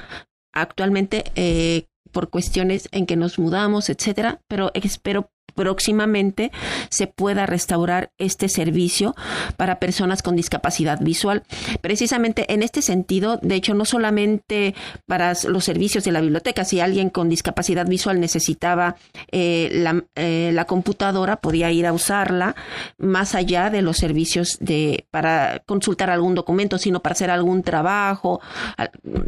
Actualmente, 0.54 1.24
eh, 1.34 1.86
por 2.12 2.30
cuestiones 2.30 2.88
en 2.92 3.06
que 3.06 3.16
nos 3.16 3.38
mudamos, 3.38 3.90
etcétera, 3.90 4.40
pero 4.48 4.70
espero 4.74 5.30
próximamente 5.54 6.52
se 6.88 7.06
pueda 7.06 7.46
restaurar 7.46 8.10
este 8.18 8.48
servicio 8.48 9.14
para 9.56 9.78
personas 9.78 10.22
con 10.22 10.36
discapacidad 10.36 11.00
visual. 11.00 11.42
Precisamente 11.80 12.52
en 12.52 12.62
este 12.62 12.82
sentido, 12.82 13.38
de 13.42 13.54
hecho, 13.54 13.74
no 13.74 13.84
solamente 13.84 14.74
para 15.06 15.34
los 15.48 15.64
servicios 15.64 16.04
de 16.04 16.12
la 16.12 16.20
biblioteca, 16.20 16.64
si 16.64 16.80
alguien 16.80 17.10
con 17.10 17.28
discapacidad 17.28 17.86
visual 17.86 18.20
necesitaba 18.20 18.96
eh, 19.30 19.70
la, 19.72 20.04
eh, 20.14 20.50
la, 20.52 20.64
computadora, 20.64 21.36
podía 21.36 21.70
ir 21.70 21.86
a 21.86 21.92
usarla, 21.92 22.54
más 22.98 23.34
allá 23.34 23.70
de 23.70 23.82
los 23.82 23.96
servicios 23.96 24.58
de 24.60 25.06
para 25.10 25.62
consultar 25.66 26.10
algún 26.10 26.34
documento, 26.34 26.78
sino 26.78 27.00
para 27.00 27.12
hacer 27.12 27.30
algún 27.30 27.62
trabajo, 27.62 28.40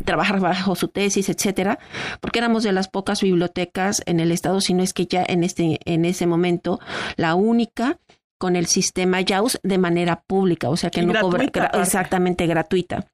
trabajar 0.05 0.41
bajo 0.41 0.75
su 0.75 0.89
tesis, 0.89 1.29
etcétera, 1.29 1.79
porque 2.21 2.39
éramos 2.39 2.63
de 2.63 2.73
las 2.73 2.89
pocas 2.89 3.23
bibliotecas 3.23 4.03
en 4.07 4.21
el 4.21 4.33
estado, 4.33 4.61
si 4.61 4.75
no 4.75 4.83
es 4.83 4.93
que 4.93 5.07
ya 5.07 5.25
en 5.27 5.45
este 5.45 5.81
en 5.85 6.05
ese 6.15 6.27
momento 6.27 6.81
la 7.17 7.35
única 7.35 7.99
con 8.45 8.57
el 8.57 8.67
sistema 8.67 9.23
JAWS 9.27 9.59
de 9.63 9.79
manera 9.79 10.21
pública, 10.21 10.69
o 10.69 10.77
sea 10.77 10.91
que 10.91 11.01
no 11.01 11.19
cobra 11.19 11.47
exactamente 11.81 12.47
gratuita. 12.47 13.07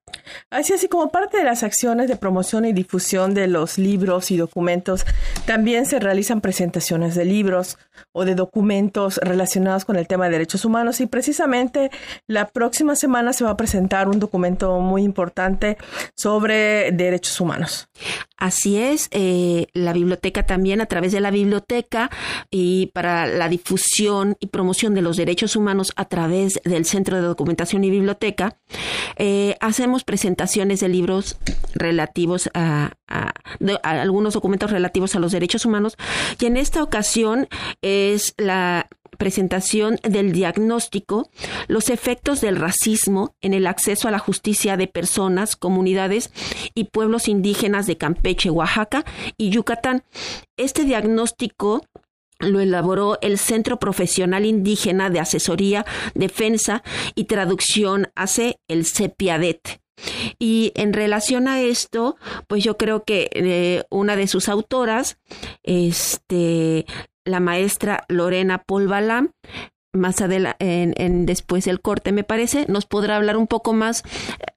Así 0.51 0.73
así 0.73 0.89
como 0.89 1.13
parte 1.13 1.39
de 1.39 1.45
las 1.45 1.63
acciones 1.63 2.09
de 2.09 2.17
promoción 2.17 2.65
y 2.65 2.73
difusión 2.73 3.33
de 3.33 3.47
los 3.47 3.79
libros 3.79 4.33
y 4.33 4.37
documentos, 4.37 5.07
también 5.47 5.87
se 5.87 6.01
realizan 6.01 6.41
presentaciones 6.41 7.15
de 7.15 7.25
libros 7.25 7.79
o 8.11 8.25
de 8.25 8.35
documentos 8.35 9.19
relacionados 9.23 9.85
con 9.85 9.95
el 9.95 10.09
tema 10.09 10.25
de 10.25 10.33
derechos 10.33 10.65
humanos 10.65 11.01
y 11.01 11.07
precisamente 11.07 11.93
la 12.27 12.49
próxima 12.49 12.97
semana 12.97 13.33
se 13.33 13.45
va 13.45 13.51
a 13.51 13.57
presentar 13.57 14.09
un 14.09 14.19
documento 14.19 14.81
muy 14.81 15.05
importante 15.05 15.79
sobre 16.17 16.91
derechos 16.91 17.41
humanos. 17.41 17.89
Así 18.37 18.79
es, 18.79 19.09
eh, 19.13 19.67
la 19.75 19.93
biblioteca 19.93 20.45
también 20.45 20.81
a 20.81 20.87
través 20.87 21.13
de 21.13 21.21
la 21.21 21.31
biblioteca 21.31 22.11
y 22.51 22.87
para 22.95 23.27
la 23.27 23.49
difusión 23.49 24.37
y 24.41 24.47
promoción 24.47 24.95
de 24.95 25.03
los 25.03 25.19
derechos 25.21 25.55
humanos 25.55 25.93
a 25.97 26.07
través 26.07 26.61
del 26.65 26.87
Centro 26.87 27.17
de 27.17 27.23
Documentación 27.23 27.85
y 27.85 27.91
Biblioteca, 27.91 28.57
eh, 29.17 29.57
hacemos 29.61 30.03
presentaciones 30.03 30.81
de 30.81 30.89
libros 30.89 31.37
relativos 31.75 32.49
a, 32.55 32.93
algunos 33.83 34.35
documentos 34.35 34.71
relativos 34.71 35.15
a 35.15 35.19
los 35.19 35.33
derechos 35.33 35.67
humanos 35.67 35.97
y 36.39 36.47
en 36.47 36.57
esta 36.57 36.83
ocasión 36.83 37.49
es 37.83 38.35
la 38.39 38.89
presentación 39.19 39.99
del 40.03 40.33
diagnóstico, 40.33 41.29
los 41.69 41.91
efectos 41.91 42.41
del 42.41 42.57
racismo 42.57 43.35
en 43.43 43.53
el 43.53 43.67
acceso 43.67 44.09
a 44.09 44.11
la 44.11 44.19
justicia 44.19 44.77
de 44.77 44.87
personas, 44.87 45.57
comunidades 45.57 46.31
y 46.75 46.85
pueblos 46.85 47.29
indígenas 47.29 47.87
de 47.87 47.99
Campeche, 47.99 48.51
Oaxaca 48.51 49.05
y 49.37 49.51
Yucatán. 49.51 50.05
Este 50.57 50.85
diagnóstico 50.85 51.83
lo 52.41 52.61
elaboró 52.61 53.19
el 53.21 53.39
Centro 53.39 53.79
Profesional 53.79 54.45
Indígena 54.45 55.11
de 55.11 55.21
Asesoría, 55.21 55.85
Defensa 56.15 56.83
y 57.15 57.25
Traducción 57.25 58.09
hace 58.15 58.59
el 58.69 58.85
CEPIADET. 58.87 59.81
Y 60.39 60.73
en 60.77 60.93
relación 60.93 61.49
a 61.49 61.61
esto, 61.61 62.17
pues 62.49 62.65
yo 62.65 62.77
creo 62.77 63.05
que 63.05 63.29
eh, 63.33 63.85
una 63.91 64.17
de 64.17 64.27
sus 64.27 64.49
autoras, 64.49 65.19
este, 65.63 66.87
la 67.25 67.41
maestra 67.41 68.05
Lorena 68.09 68.63
Polvalam, 68.67 69.33
más 69.93 70.21
adelante, 70.21 70.57
en, 70.61 71.27
después 71.27 71.65
del 71.65 71.81
corte, 71.81 72.13
me 72.13 72.23
parece, 72.23 72.65
nos 72.69 72.87
podrá 72.87 73.17
hablar 73.17 73.37
un 73.37 73.49
poco 73.49 73.73
más 73.73 74.05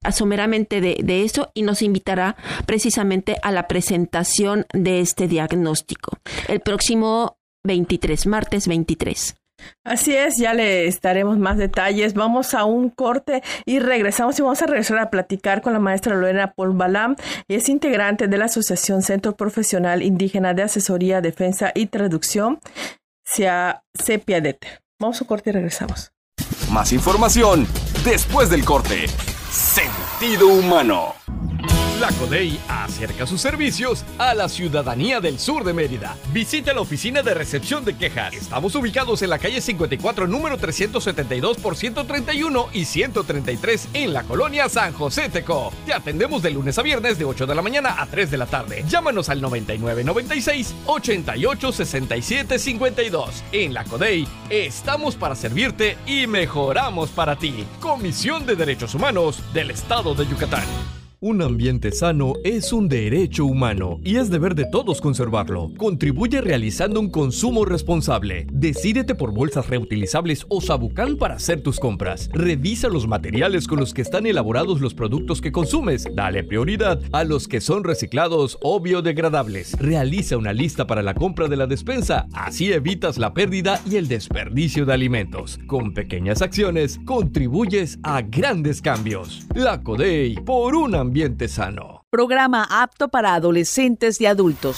asomeramente 0.04 0.80
de, 0.80 1.00
de, 1.04 1.24
eso 1.24 1.50
y 1.56 1.64
nos 1.64 1.82
invitará 1.82 2.36
precisamente 2.68 3.38
a 3.42 3.52
la 3.52 3.68
presentación 3.68 4.68
de 4.74 5.00
este 5.00 5.28
diagnóstico. 5.28 6.18
El 6.48 6.60
próximo 6.60 7.38
23, 7.64 8.28
martes 8.28 8.68
23. 8.68 9.36
Así 9.84 10.16
es, 10.16 10.38
ya 10.38 10.54
le 10.54 10.88
estaremos 10.88 11.38
más 11.38 11.58
detalles. 11.58 12.14
Vamos 12.14 12.54
a 12.54 12.66
un 12.66 12.90
corte 12.90 13.44
y 13.66 13.80
regresamos 13.80 14.38
y 14.40 14.42
vamos 14.42 14.62
a 14.62 14.66
regresar 14.66 14.98
a 15.00 15.10
platicar 15.10 15.62
con 15.62 15.74
la 15.74 15.80
maestra 15.80 16.16
Lorena 16.16 16.54
Paul 16.54 16.76
Balam. 16.76 17.16
Es 17.48 17.70
integrante 17.70 18.28
de 18.28 18.38
la 18.38 18.46
Asociación 18.46 19.02
Centro 19.02 19.36
Profesional 19.36 20.02
Indígena 20.02 20.54
de 20.54 20.64
Asesoría, 20.64 21.22
Defensa 21.22 21.72
y 21.74 21.88
Traducción, 21.88 22.60
CEPIADET. 23.26 24.66
Vamos 25.00 25.22
a 25.22 25.24
un 25.24 25.28
corte 25.28 25.50
y 25.50 25.54
regresamos. 25.54 26.12
Más 26.72 26.92
información 26.94 27.68
después 28.04 28.50
del 28.50 28.66
corte. 28.66 29.08
Sentido 29.50 30.48
humano. 30.48 31.14
La 32.04 32.12
CODEI 32.12 32.60
acerca 32.68 33.26
sus 33.26 33.40
servicios 33.40 34.04
a 34.18 34.34
la 34.34 34.50
ciudadanía 34.50 35.22
del 35.22 35.40
sur 35.40 35.64
de 35.64 35.72
Mérida. 35.72 36.18
Visita 36.34 36.74
la 36.74 36.82
oficina 36.82 37.24
de 37.24 37.34
recepción 37.34 37.86
de 37.86 37.96
quejas. 37.96 38.34
Estamos 38.34 38.76
ubicados 38.76 39.22
en 39.22 39.30
la 39.30 39.40
calle 39.40 39.62
54, 39.62 40.28
número 40.28 40.58
372 40.58 41.60
por 41.60 41.78
131 41.78 42.68
y 42.74 42.84
133 42.84 43.88
en 43.94 44.12
la 44.12 44.24
colonia 44.24 44.68
San 44.68 44.92
José 44.92 45.30
Teco. 45.30 45.72
Te 45.86 45.94
atendemos 45.94 46.44
de 46.44 46.52
lunes 46.52 46.78
a 46.78 46.82
viernes 46.82 47.18
de 47.18 47.24
8 47.24 47.48
de 47.48 47.56
la 47.56 47.62
mañana 47.62 47.96
a 47.98 48.06
3 48.06 48.30
de 48.30 48.38
la 48.38 48.48
tarde. 48.48 48.84
Llámanos 48.90 49.30
al 49.30 49.40
9996 49.40 50.76
88 50.86 51.72
67 51.72 52.60
52. 52.60 53.44
En 53.54 53.74
la 53.74 53.86
CODEI 53.86 54.28
estamos 54.50 55.16
para 55.16 55.36
servirte 55.36 55.96
y 56.06 56.28
mejoramos 56.28 57.12
para 57.12 57.38
ti. 57.38 57.66
Comisión 57.80 58.46
de 58.46 58.58
Derechos 58.58 58.94
Humanos 58.94 59.42
del 59.54 59.72
Estado 59.72 60.14
de 60.16 60.28
Yucatán. 60.28 61.03
Un 61.26 61.42
ambiente 61.42 61.94
sano 61.94 62.34
es 62.44 62.74
un 62.74 62.90
derecho 62.90 63.46
humano 63.46 64.02
y 64.04 64.18
es 64.18 64.30
deber 64.30 64.56
de 64.56 64.66
todos 64.66 65.00
conservarlo. 65.00 65.72
Contribuye 65.78 66.42
realizando 66.42 67.00
un 67.00 67.10
consumo 67.10 67.64
responsable. 67.64 68.46
Decídete 68.52 69.16
por 69.16 69.34
bolsas 69.34 69.70
reutilizables 69.70 70.46
o 70.50 70.60
sabucán 70.60 71.16
para 71.16 71.36
hacer 71.36 71.64
tus 71.64 71.80
compras. 71.80 72.30
Revisa 72.34 72.90
los 72.90 73.08
materiales 73.08 73.70
con 73.70 73.80
los 73.80 73.94
que 73.94 74.02
están 74.02 74.26
elaborados 74.26 74.82
los 74.82 74.94
productos 74.94 75.40
que 75.40 75.54
consumes. 75.54 76.06
Dale 76.14 76.44
prioridad 76.44 77.00
a 77.14 77.24
los 77.24 77.48
que 77.48 77.62
son 77.62 77.86
reciclados 77.86 78.58
o 78.62 78.82
biodegradables. 78.82 79.80
Realiza 79.80 80.36
una 80.36 80.52
lista 80.52 80.88
para 80.88 81.04
la 81.04 81.14
compra 81.14 81.48
de 81.48 81.56
la 81.56 81.68
despensa. 81.68 82.28
Así 82.34 82.74
evitas 82.74 83.18
la 83.18 83.34
pérdida 83.34 83.80
y 83.90 83.96
el 83.96 84.10
desperdicio 84.10 84.86
de 84.86 84.92
alimentos. 84.92 85.58
Con 85.68 85.94
pequeñas 85.94 86.42
acciones 86.42 87.00
contribuyes 87.06 87.98
a 88.04 88.22
grandes 88.24 88.82
cambios. 88.82 89.48
La 89.56 89.82
CODEI 89.82 90.36
por 90.44 90.76
un 90.76 90.96
ambiente 90.96 91.13
ambiente 91.14 91.48
sano. 91.48 92.08
Programa 92.10 92.66
apto 92.72 93.08
para 93.08 93.36
adolescentes 93.36 94.20
y 94.20 94.26
adultos. 94.26 94.78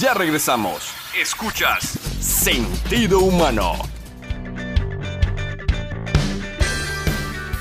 Ya 0.00 0.12
regresamos. 0.12 0.90
Escuchas 1.16 1.84
Sentido 2.18 3.20
Humano 3.20 3.74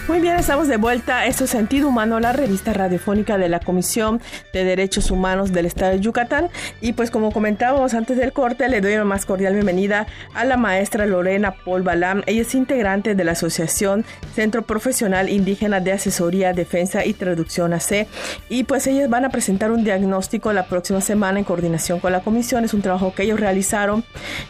Muy 0.07 0.21
bien, 0.21 0.37
estamos 0.37 0.69
de 0.69 0.77
vuelta. 0.77 1.25
Esto 1.25 1.43
es 1.43 1.49
Sentido 1.49 1.89
Humano, 1.89 2.21
la 2.21 2.31
revista 2.31 2.71
radiofónica 2.71 3.37
de 3.37 3.49
la 3.49 3.59
Comisión 3.59 4.21
de 4.53 4.63
Derechos 4.63 5.11
Humanos 5.11 5.51
del 5.51 5.65
Estado 5.65 5.91
de 5.91 5.99
Yucatán. 5.99 6.47
Y 6.79 6.93
pues 6.93 7.11
como 7.11 7.33
comentábamos 7.33 7.93
antes 7.93 8.15
del 8.15 8.31
corte, 8.31 8.69
le 8.69 8.79
doy 8.79 8.95
la 8.95 9.03
más 9.03 9.25
cordial 9.25 9.55
bienvenida 9.55 10.07
a 10.33 10.45
la 10.45 10.55
maestra 10.55 11.05
Lorena 11.05 11.55
Paul 11.65 11.81
Balam. 11.81 12.23
Ella 12.25 12.43
es 12.43 12.55
integrante 12.55 13.15
de 13.15 13.23
la 13.25 13.33
Asociación 13.33 14.05
Centro 14.33 14.61
Profesional 14.61 15.27
Indígena 15.27 15.81
de 15.81 15.91
Asesoría, 15.91 16.53
Defensa 16.53 17.03
y 17.03 17.13
Traducción 17.13 17.73
AC. 17.73 18.07
Y 18.47 18.63
pues 18.63 18.87
ellas 18.87 19.09
van 19.09 19.25
a 19.25 19.29
presentar 19.29 19.71
un 19.71 19.83
diagnóstico 19.83 20.53
la 20.53 20.67
próxima 20.67 21.01
semana 21.01 21.39
en 21.39 21.43
coordinación 21.43 21.99
con 21.99 22.13
la 22.13 22.21
comisión. 22.21 22.63
Es 22.63 22.73
un 22.73 22.81
trabajo 22.81 23.13
que 23.13 23.23
ellos 23.23 23.41
realizaron. 23.41 24.05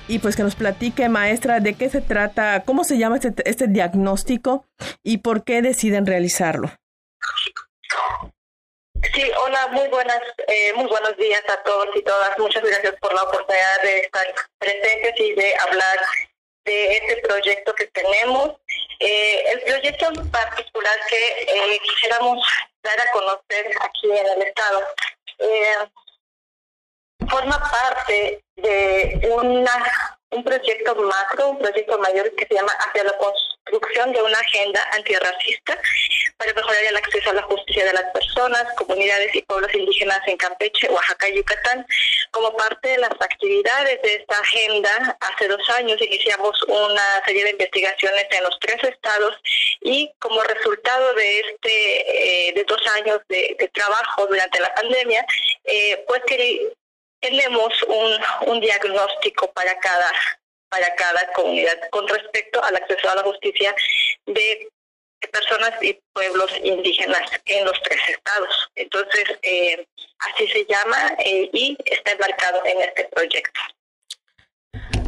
Y 0.08 0.20
pues 0.20 0.36
que 0.36 0.44
nos 0.44 0.54
platique, 0.54 1.10
maestra, 1.10 1.62
de 1.62 1.74
qué 1.74 1.90
se 1.90 2.02
trata, 2.02 2.62
cómo 2.64 2.84
se 2.84 3.00
llama 3.00 3.16
este, 3.16 3.34
este 3.50 3.68
diagnóstico 3.68 4.68
y 5.04 5.18
por 5.18 5.44
qué 5.48 5.62
deciden 5.62 6.06
realizarlo? 6.06 6.70
Sí, 9.14 9.32
hola, 9.42 9.68
muy 9.68 9.88
buenas, 9.88 10.22
eh, 10.48 10.74
muy 10.74 10.88
buenos 10.88 11.16
días 11.18 11.42
a 11.50 11.64
todos 11.64 11.88
y 11.96 12.02
todas. 12.04 12.38
Muchas 12.38 12.64
gracias 12.64 12.94
por 13.00 13.14
la 13.14 13.24
oportunidad 13.24 13.82
de 13.82 14.00
estar 14.02 14.26
presentes 14.60 15.14
y 15.18 15.34
de 15.34 15.56
hablar 15.56 15.98
de 16.66 16.98
este 16.98 17.18
proyecto 17.18 17.74
que 17.74 17.88
tenemos. 17.88 18.58
Eh, 19.00 19.44
el 19.54 19.62
proyecto 19.62 20.08
en 20.08 20.30
particular 20.30 20.96
que 21.10 21.18
eh, 21.18 21.80
quisiéramos 21.82 22.46
dar 22.84 23.00
a 23.00 23.12
conocer 23.12 23.72
aquí 23.82 24.12
en 24.12 24.28
el 24.28 24.42
estado 24.44 24.82
forma 27.30 27.60
parte 27.60 28.42
de 28.56 29.30
una 29.34 30.18
un 30.32 30.44
proyecto 30.44 30.96
macro, 30.96 31.50
un 31.50 31.60
proyecto 31.60 31.98
mayor 32.00 32.34
que 32.36 32.46
se 32.46 32.54
llama 32.54 32.74
Hacia 32.74 33.04
la 33.04 33.18
construcción 33.70 34.14
de 34.14 34.22
una 34.22 34.40
agenda 34.40 34.84
antirracista 34.94 35.80
para 36.38 36.54
mejorar 36.54 36.84
el 36.84 36.98
acceso 36.98 37.30
a 37.32 37.34
la 37.34 37.42
justicia 37.44 37.86
de 37.86 37.94
las 37.94 38.06
personas, 38.14 38.64
comunidades 38.76 39.34
y 39.36 39.42
pueblos 39.42 39.74
indígenas 39.74 40.22
en 40.28 40.38
Campeche, 40.38 40.90
Oaxaca 40.90 41.30
y 41.30 41.38
Yucatán. 41.38 41.86
Como 42.32 42.56
parte 42.56 42.90
de 42.90 42.98
las 43.00 43.12
actividades 43.20 44.02
de 44.02 44.16
esta 44.16 44.38
agenda, 44.38 45.18
hace 45.20 45.48
dos 45.48 45.70
años 45.72 46.00
iniciamos 46.02 46.62
una 46.68 47.26
serie 47.26 47.44
de 47.46 47.52
investigaciones 47.52 48.26
en 48.30 48.44
los 48.44 48.60
tres 48.60 48.84
estados 48.84 49.36
y 49.82 50.12
como 50.20 50.44
resultado 50.44 51.14
de 51.16 51.40
este 51.40 52.50
eh, 52.50 52.54
de 52.54 52.64
dos 52.66 52.82
años 52.96 53.20
de, 53.30 53.56
trabajo 53.74 54.26
durante 54.28 54.60
la 54.60 54.74
pandemia, 54.74 55.26
eh, 55.66 56.04
pues 56.08 56.22
que 56.28 56.74
tenemos 57.20 57.84
un, 57.84 58.18
un 58.48 58.60
diagnóstico 58.60 59.52
para 59.52 59.78
cada 59.80 60.12
para 60.70 60.94
cada 60.96 61.32
comunidad 61.34 61.78
con 61.92 62.08
respecto 62.08 62.64
al 62.64 62.76
acceso 62.76 63.10
a 63.10 63.16
la 63.16 63.24
justicia 63.24 63.76
de 64.26 64.70
personas 65.32 65.72
y 65.82 66.00
pueblos 66.14 66.52
indígenas 66.64 67.30
en 67.46 67.66
los 67.66 67.82
tres 67.84 68.00
estados. 68.10 68.70
Entonces, 68.76 69.24
eh, 69.42 69.86
así 70.20 70.48
se 70.48 70.66
llama 70.66 71.16
eh, 71.20 71.50
y 71.54 71.78
está 71.86 72.12
embarcado 72.12 72.62
en 72.66 72.82
este 72.82 73.06
proyecto. 73.06 73.60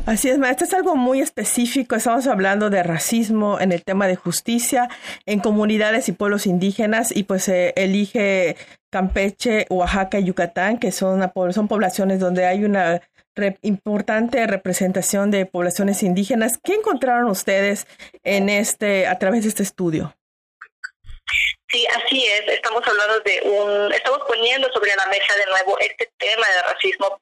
Así 0.06 0.30
es, 0.30 0.40
maestra, 0.40 0.66
es 0.66 0.74
algo 0.74 0.96
muy 0.96 1.22
específico. 1.22 1.96
Estamos 1.96 2.28
hablando 2.28 2.70
de 2.70 2.82
racismo 2.84 3.60
en 3.60 3.72
el 3.72 3.84
tema 3.84 4.08
de 4.08 4.16
justicia 4.16 4.90
en 5.26 5.40
comunidades 5.40 6.10
y 6.10 6.14
pueblos 6.14 6.48
indígenas 6.48 7.16
y 7.16 7.24
pues 7.24 7.44
se 7.44 7.74
elige 7.76 8.56
Campeche, 8.90 9.68
Oaxaca 9.70 10.20
y 10.20 10.26
Yucatán, 10.26 10.80
que 10.80 10.92
son, 10.92 11.22
son 11.52 11.68
poblaciones 11.68 12.20
donde 12.20 12.46
hay 12.46 12.66
una 12.66 13.02
importante 13.62 14.46
representación 14.48 15.32
de 15.32 15.46
poblaciones 15.46 16.04
indígenas. 16.04 16.58
¿Qué 16.58 16.74
encontraron 16.74 17.30
ustedes 17.30 17.88
en 18.24 18.50
este, 18.50 19.08
a 19.08 19.18
través 19.20 19.44
de 19.44 19.50
este 19.50 19.64
estudio? 19.64 20.14
Sí, 21.72 21.86
así 21.86 22.26
es. 22.26 22.48
Estamos 22.48 22.82
hablando 22.88 23.20
de 23.20 23.42
un, 23.44 23.94
estamos 23.94 24.22
poniendo 24.28 24.72
sobre 24.74 24.96
la 24.96 25.06
mesa 25.06 25.36
de 25.36 25.46
nuevo 25.46 25.78
este 25.80 26.10
tema 26.18 26.48
de 26.48 26.62
racismo 26.64 27.22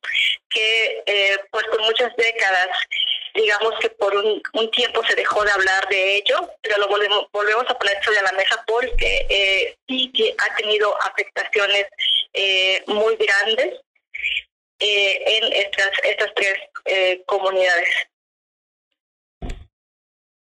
que, 0.50 1.04
eh, 1.06 1.38
pues, 1.52 1.66
por 1.66 1.82
muchas 1.82 2.16
décadas, 2.16 2.70
digamos 3.34 3.74
que 3.82 3.90
por 3.90 4.16
un, 4.16 4.42
tiempo 4.72 5.04
se 5.06 5.16
dejó 5.16 5.44
de 5.44 5.52
hablar 5.52 5.88
de 5.90 6.16
ello, 6.16 6.50
pero 6.62 6.78
lo 6.78 6.88
volvemos, 6.88 7.26
volvemos 7.34 7.66
a 7.70 7.78
poner 7.78 8.02
sobre 8.04 8.22
la 8.22 8.32
mesa 8.34 8.64
porque 8.66 9.26
eh, 9.30 9.78
sí 9.88 10.12
que 10.14 10.34
ha 10.38 10.56
tenido 10.56 10.96
afectaciones 11.02 11.88
eh, 12.34 12.84
muy 12.88 13.18
grandes 13.18 13.82
en 14.80 15.54
estas 15.54 15.92
estas 16.04 16.32
tres 16.36 16.54
comunidades. 17.26 17.90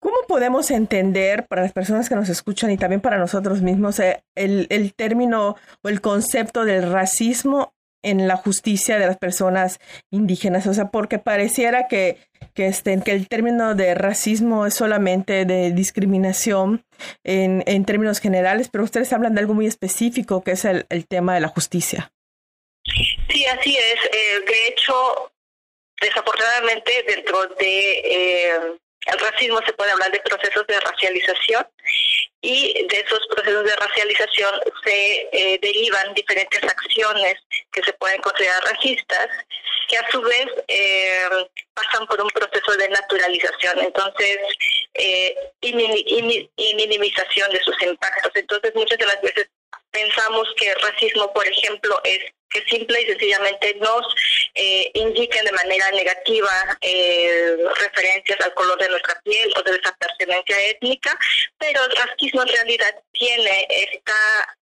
¿Cómo 0.03 0.17
podemos 0.27 0.73
entender 0.73 1.47
para 1.47 1.63
las 1.63 1.73
personas 1.73 2.09
que 2.09 2.17
nos 2.17 2.29
escuchan 2.29 2.73
y 2.73 2.77
también 2.77 3.01
para 3.01 3.19
nosotros 3.19 3.63
mismos 3.63 4.01
eh, 4.01 4.25
el, 4.35 4.67
el 4.69 4.95
término 4.95 5.55
o 5.81 5.89
el 5.89 6.01
concepto 6.01 6.65
del 6.65 6.91
racismo 6.91 7.73
en 8.03 8.27
la 8.27 8.35
justicia 8.35 8.99
de 8.99 9.07
las 9.07 9.17
personas 9.17 9.79
indígenas? 10.11 10.67
O 10.67 10.75
sea, 10.75 10.91
porque 10.91 11.21
pareciera 11.21 11.87
que, 11.87 12.19
que, 12.53 12.67
este, 12.67 13.01
que 13.01 13.13
el 13.13 13.29
término 13.29 13.77
de 13.77 13.95
racismo 13.95 14.67
es 14.67 14.75
solamente 14.75 15.45
de 15.45 15.71
discriminación 15.71 16.85
en, 17.23 17.63
en 17.69 17.85
términos 17.85 18.19
generales, 18.19 18.71
pero 18.73 18.83
ustedes 18.83 19.13
hablan 19.13 19.37
de 19.37 19.43
algo 19.43 19.55
muy 19.55 19.69
específico 19.69 20.43
que 20.43 20.51
es 20.51 20.65
el, 20.65 20.85
el 20.89 21.07
tema 21.07 21.37
de 21.37 21.43
la 21.43 21.49
justicia. 21.49 22.11
Sí, 22.85 23.45
así 23.47 23.77
es. 23.77 24.05
Eh, 24.13 24.41
de 24.49 24.69
hecho, 24.69 25.31
desafortunadamente 26.01 26.91
dentro 27.07 27.47
de 27.61 27.99
eh, 28.01 28.81
el 29.07 29.19
racismo 29.19 29.61
se 29.67 29.73
puede 29.73 29.91
hablar 29.91 30.13
de 30.13 30.21
procesos 30.21 30.67
de 30.67 30.79
racialización 30.81 31.67
y 32.41 32.87
de 32.89 33.01
esos 33.01 33.21
procesos 33.29 33.65
de 33.65 33.77
racialización 33.77 34.61
se 34.85 35.29
eh, 35.33 35.59
derivan 35.61 36.15
diferentes 36.15 36.63
acciones 36.63 37.37
que 37.73 37.83
se 37.83 37.93
pueden 37.95 38.21
considerar 38.21 38.63
racistas 38.65 39.29
que 39.89 39.97
a 39.97 40.11
su 40.11 40.21
vez 40.23 40.47
eh, 40.69 41.29
pasan 41.75 42.07
por 42.07 42.21
un 42.21 42.29
proceso 42.31 42.73
de 42.77 42.89
naturalización 42.89 43.81
entonces 43.81 44.39
eh, 44.95 45.37
y, 45.61 45.71
y, 45.71 46.51
y 46.57 46.75
minimización 46.75 47.51
de 47.53 47.63
sus 47.63 47.81
impactos. 47.83 48.33
Entonces 48.35 48.75
muchas 48.75 48.99
de 48.99 49.07
las 49.07 49.21
veces 49.23 49.49
pensamos 49.91 50.49
que 50.57 50.75
racismo 50.75 51.33
por 51.33 51.47
ejemplo 51.47 52.01
es 52.05 52.21
que 52.51 52.63
simple 52.65 53.01
y 53.03 53.07
sencillamente 53.07 53.75
nos 53.81 54.07
indiquen 54.95 55.45
de 55.45 55.53
manera 55.53 55.91
negativa 55.91 56.79
eh, 56.81 57.57
referencias 57.81 58.41
al 58.41 58.55
color 58.55 58.79
de 58.79 58.89
nuestra 58.89 59.21
piel 59.23 59.53
o 59.57 59.63
de 59.63 59.71
nuestra 59.71 59.97
pertenencia 59.97 60.61
étnica, 60.69 61.19
pero 61.59 61.85
el 61.85 61.97
racismo 61.97 62.43
en 62.43 62.49
realidad 62.49 62.95
tiene 63.13 63.67
esta 63.71 64.15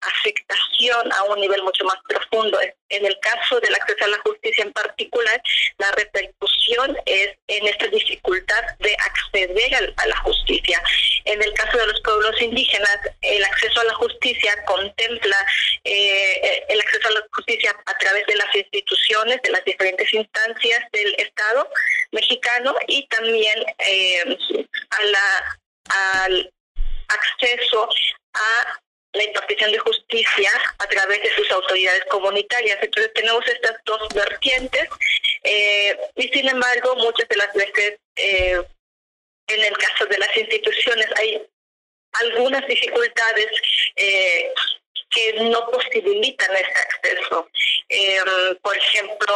afectación 0.01 1.13
a 1.13 1.25
un 1.25 1.41
nivel 1.41 1.63
mucho 1.63 1.85
más 1.85 1.97
profundo. 2.09 2.59
En 2.91 3.05
el 3.05 3.19
caso 3.21 3.61
del 3.61 3.75
acceso 3.75 4.05
a 4.05 4.09
la 4.09 4.19
justicia 4.25 4.65
en 4.65 4.73
particular, 4.73 5.41
la 5.79 5.91
repercusión 5.93 6.97
es 7.07 7.37
en 7.47 7.67
esta 7.67 7.87
dificultad 7.89 8.63
de 8.79 8.95
acceder 8.95 9.93
a 9.97 10.07
la 10.07 10.17
justicia. 10.19 10.83
En 11.25 11.43
el 11.43 11.53
caso 11.53 11.77
de 11.77 11.87
los 11.87 12.01
pueblos 12.01 12.41
indígenas, 12.41 12.99
el 13.21 13.45
acceso 13.45 13.81
a 13.81 13.85
la 13.85 13.95
justicia 13.95 14.65
contempla 14.65 15.47
eh, 15.85 16.65
el 16.69 16.81
acceso 16.81 17.09
a 17.09 17.13
la 17.13 17.23
justicia 17.33 17.77
a 17.85 17.99
través 17.99 18.27
de 18.27 18.37
las 18.37 18.55
instituciones, 18.55 19.41
de 19.43 19.51
las 19.51 19.65
diferentes 19.65 20.13
instancias 20.13 20.81
del 20.93 21.15
Estado 21.19 21.69
mexicano 22.13 22.75
y 22.87 23.07
también 23.09 23.67
eh, 23.79 24.39
al 25.91 26.53
acceso 27.09 27.89
a 28.35 28.81
la 29.19 29.25
impartición 29.25 29.73
de 29.73 29.79
justicia 29.79 30.51
a 30.79 30.87
través 30.87 31.23
de 31.23 31.35
sus 31.35 31.51
autoridades 31.53 32.05
comunitarias. 32.07 32.79
Entonces 32.81 33.13
tenemos 33.13 33.47
estas 33.47 33.77
dos 33.85 34.09
vertientes 34.15 34.89
eh, 35.43 35.99
y 36.17 36.29
sin 36.29 36.49
embargo 36.49 36.97
muchas 36.97 37.29
de 37.29 37.37
las 37.37 37.53
veces 37.53 37.99
eh, 38.17 38.63
en 39.49 39.65
el 39.65 39.77
caso 39.77 40.07
de 40.07 40.19
las 40.19 40.37
instituciones 40.37 41.07
hay 41.17 41.43
algunas 42.13 42.67
dificultades 42.67 43.51
eh, 43.97 44.53
que 45.11 45.33
no 45.45 45.71
posibilitan 45.71 46.51
este 46.55 46.79
acceso. 46.79 47.49
Eh, 47.89 48.21
por 48.63 48.77
ejemplo, 48.77 49.35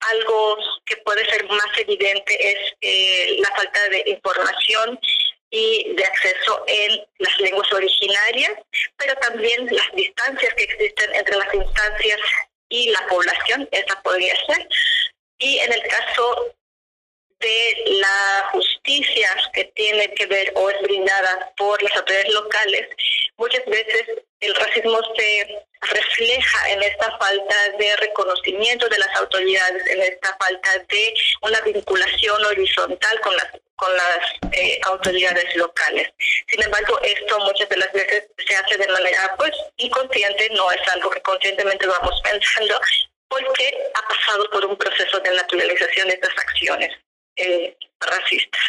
algo 0.00 0.56
que 0.84 0.96
puede 0.98 1.24
ser 1.30 1.44
más 1.46 1.78
evidente 1.78 2.36
es 2.50 3.38
la 3.38 3.50
falta 3.56 3.88
de 3.88 4.04
información 4.06 5.00
y 5.52 5.94
de 5.94 6.04
acceso 6.04 6.64
en 6.66 7.04
las 7.18 7.38
lenguas 7.38 7.70
originarias, 7.72 8.52
pero 8.96 9.14
también 9.16 9.66
las 9.70 9.92
distancias 9.94 10.54
que 10.54 10.64
existen 10.64 11.14
entre 11.14 11.36
las 11.36 11.54
instancias 11.54 12.18
y 12.70 12.90
la 12.90 13.06
población, 13.06 13.68
esa 13.70 14.02
podría 14.02 14.34
ser. 14.46 14.66
Y 15.38 15.58
en 15.58 15.72
el 15.74 15.82
caso 15.82 16.54
de 17.42 17.84
la 18.00 18.48
justicia 18.52 19.28
que 19.52 19.64
tiene 19.76 20.14
que 20.14 20.26
ver 20.26 20.52
o 20.54 20.70
es 20.70 20.80
brindada 20.82 21.52
por 21.56 21.82
las 21.82 21.94
autoridades 21.96 22.32
locales, 22.32 22.88
muchas 23.36 23.64
veces 23.66 24.06
el 24.40 24.54
racismo 24.54 24.98
se 25.16 25.64
refleja 25.80 26.70
en 26.70 26.82
esta 26.82 27.16
falta 27.18 27.68
de 27.78 27.96
reconocimiento 27.96 28.88
de 28.88 28.98
las 28.98 29.14
autoridades, 29.16 29.86
en 29.86 30.02
esta 30.02 30.36
falta 30.38 30.70
de 30.88 31.14
una 31.42 31.60
vinculación 31.60 32.44
horizontal 32.44 33.20
con 33.20 33.36
las 33.36 33.48
con 33.76 33.96
las 33.96 34.52
eh, 34.52 34.78
autoridades 34.84 35.56
locales. 35.56 36.08
Sin 36.46 36.62
embargo, 36.62 37.00
esto 37.02 37.38
muchas 37.40 37.68
de 37.68 37.78
las 37.78 37.92
veces 37.92 38.28
se 38.46 38.54
hace 38.54 38.76
de 38.76 38.86
manera 38.86 39.34
pues 39.36 39.50
inconsciente, 39.76 40.50
no 40.50 40.70
es 40.70 40.88
algo 40.88 41.10
que 41.10 41.20
conscientemente 41.22 41.84
vamos 41.86 42.20
pensando, 42.22 42.80
porque 43.26 43.76
ha 43.94 44.08
pasado 44.08 44.48
por 44.50 44.64
un 44.66 44.76
proceso 44.76 45.18
de 45.18 45.34
naturalización 45.34 46.06
de 46.06 46.14
estas 46.14 46.38
acciones 46.38 46.92
eh, 47.36 47.76
racistas. 48.00 48.62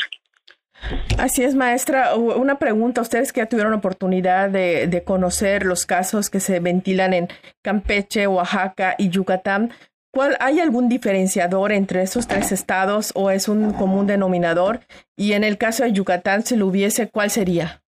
Así 1.17 1.43
es, 1.43 1.56
maestra. 1.56 2.15
Una 2.15 2.60
pregunta, 2.60 3.02
ustedes 3.02 3.32
que 3.32 3.39
ya 3.41 3.47
tuvieron 3.47 3.73
oportunidad 3.73 4.49
de, 4.49 4.88
de, 4.88 5.04
conocer 5.04 5.63
los 5.63 5.86
casos 5.86 6.30
que 6.30 6.39
se 6.39 6.60
ventilan 6.60 7.13
en 7.13 7.30
Campeche, 7.62 8.28
Oaxaca 8.28 8.95
y 8.97 9.10
Yucatán, 9.10 9.73
¿cuál, 10.12 10.36
¿hay 10.39 10.60
algún 10.60 10.89
diferenciador 10.89 11.71
entre 11.71 12.02
esos 12.02 12.28
tres 12.28 12.52
estados 12.52 13.12
o 13.15 13.32
es 13.32 13.47
un 13.47 13.71
común 13.73 14.08
denominador? 14.08 14.82
Y 15.15 15.34
en 15.34 15.43
el 15.43 15.58
caso 15.58 15.84
de 15.84 15.93
Yucatán, 15.93 16.45
si 16.45 16.58
lo 16.58 16.67
hubiese, 16.67 17.10
¿cuál 17.10 17.32
sería? 17.32 17.82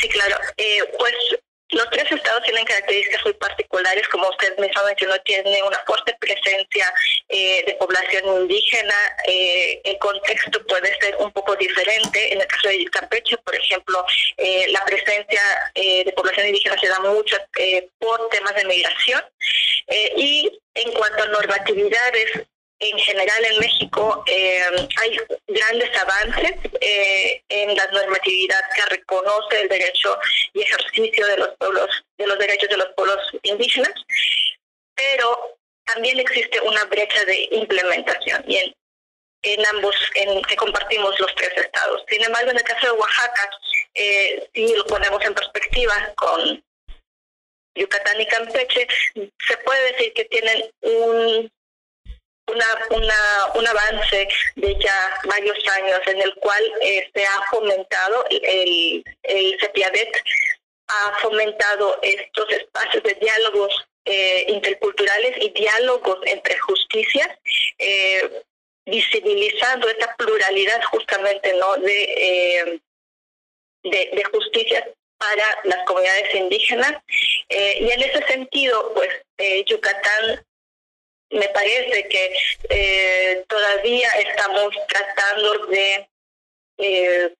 Sí, 0.00 0.08
claro. 0.08 0.36
Eh, 0.56 0.80
pues 0.98 1.12
los 1.72 1.88
tres 1.90 2.10
estados 2.10 2.42
tienen 2.44 2.64
características 2.64 3.24
muy 3.24 3.34
particulares, 3.34 4.08
como 4.08 4.28
usted 4.28 4.56
mismo 4.58 4.82
mencionó, 4.84 5.14
tiene 5.24 5.62
una 5.62 5.78
fuerte 5.86 6.16
presencia 6.18 6.92
eh, 7.28 7.64
de 7.66 7.74
población 7.74 8.42
indígena. 8.42 8.94
Eh, 9.26 9.80
el 9.84 9.98
contexto 9.98 10.64
puede 10.66 10.98
ser 11.00 11.16
un 11.16 11.30
poco 11.32 11.54
diferente. 11.56 12.32
En 12.32 12.40
el 12.40 12.46
caso 12.46 12.68
de 12.68 12.84
Campeche, 12.86 13.36
por 13.38 13.54
ejemplo, 13.54 14.04
eh, 14.36 14.66
la 14.70 14.84
presencia 14.84 15.40
de 15.74 16.12
población 16.16 16.48
indígena 16.48 16.76
se 16.78 16.88
da 16.88 17.00
mucho 17.00 17.36
por 17.98 18.28
temas 18.30 18.54
de 18.54 18.64
migración. 18.64 19.22
Y 20.16 20.60
en 20.74 20.92
cuanto 20.92 21.22
a 21.22 21.26
normatividades, 21.26 22.46
en 22.80 22.98
general 22.98 23.44
en 23.44 23.58
México 23.58 24.24
eh, 24.26 24.62
hay 24.96 25.20
grandes 25.46 25.96
avances 25.98 26.52
eh, 26.80 27.42
en 27.50 27.76
la 27.76 27.86
normatividad 27.88 28.60
que 28.74 28.82
reconoce 28.86 29.60
el 29.60 29.68
derecho 29.68 30.18
y 30.54 30.62
ejercicio 30.62 31.26
de 31.26 31.36
los 31.36 31.50
pueblos, 31.58 31.88
de 32.16 32.26
los 32.26 32.38
derechos 32.38 32.70
de 32.70 32.78
los 32.78 32.88
pueblos 32.96 33.18
indígenas, 33.42 33.92
pero 34.94 35.58
también 35.84 36.18
existe 36.18 36.60
una 36.60 36.84
brecha 36.84 37.22
de 37.26 37.48
implementación 37.52 38.44
y 38.48 38.74
en, 39.42 39.66
ambos, 39.66 39.96
en 40.14 40.42
que 40.42 40.56
compartimos 40.56 41.18
los 41.20 41.34
tres 41.34 41.52
estados. 41.56 42.02
Sin 42.08 42.24
embargo, 42.24 42.50
en 42.50 42.56
el 42.56 42.62
caso 42.62 42.86
de 42.86 42.92
Oaxaca, 42.92 43.50
eh, 43.94 44.48
si 44.54 44.74
lo 44.74 44.86
ponemos 44.86 45.22
en 45.24 45.34
perspectiva 45.34 46.12
con 46.16 46.64
Yucatán 47.74 48.20
y 48.20 48.26
Campeche, 48.26 48.86
se 49.14 49.56
puede 49.64 49.92
decir 49.92 50.12
que 50.14 50.24
tienen 50.26 50.70
un 50.82 51.50
una, 52.50 52.66
una, 52.90 53.46
un 53.54 53.66
avance 53.66 54.28
de 54.56 54.78
ya 54.78 55.14
varios 55.24 55.58
años 55.68 56.00
en 56.06 56.20
el 56.20 56.34
cual 56.36 56.62
eh, 56.82 57.08
se 57.14 57.24
ha 57.24 57.42
fomentado 57.50 58.24
el, 58.30 59.04
el 59.22 59.58
CEPIADET 59.60 60.12
ha 60.90 61.18
fomentado 61.20 61.98
estos 62.02 62.50
espacios 62.50 63.02
de 63.04 63.14
diálogos 63.14 63.86
eh, 64.04 64.44
interculturales 64.48 65.36
y 65.40 65.50
diálogos 65.50 66.18
entre 66.24 66.58
justicias, 66.58 67.28
eh, 67.78 68.42
visibilizando 68.86 69.88
esta 69.88 70.14
pluralidad 70.16 70.82
justamente 70.84 71.52
no 71.54 71.76
de, 71.76 72.02
eh, 72.02 72.80
de, 73.84 74.10
de 74.12 74.24
justicias 74.32 74.84
para 75.18 75.58
las 75.64 75.86
comunidades 75.86 76.34
indígenas. 76.34 76.94
Eh, 77.48 77.78
y 77.82 77.90
en 77.90 78.02
ese 78.02 78.26
sentido, 78.26 78.92
pues 78.94 79.10
eh, 79.38 79.64
Yucatán 79.66 80.44
me 81.30 81.48
parece 81.48 82.08
que 82.08 82.34
eh, 82.68 83.44
todavía 83.48 84.08
estamos 84.18 84.74
tratando 84.88 85.66
de 85.66 86.08
eh, 86.78 87.34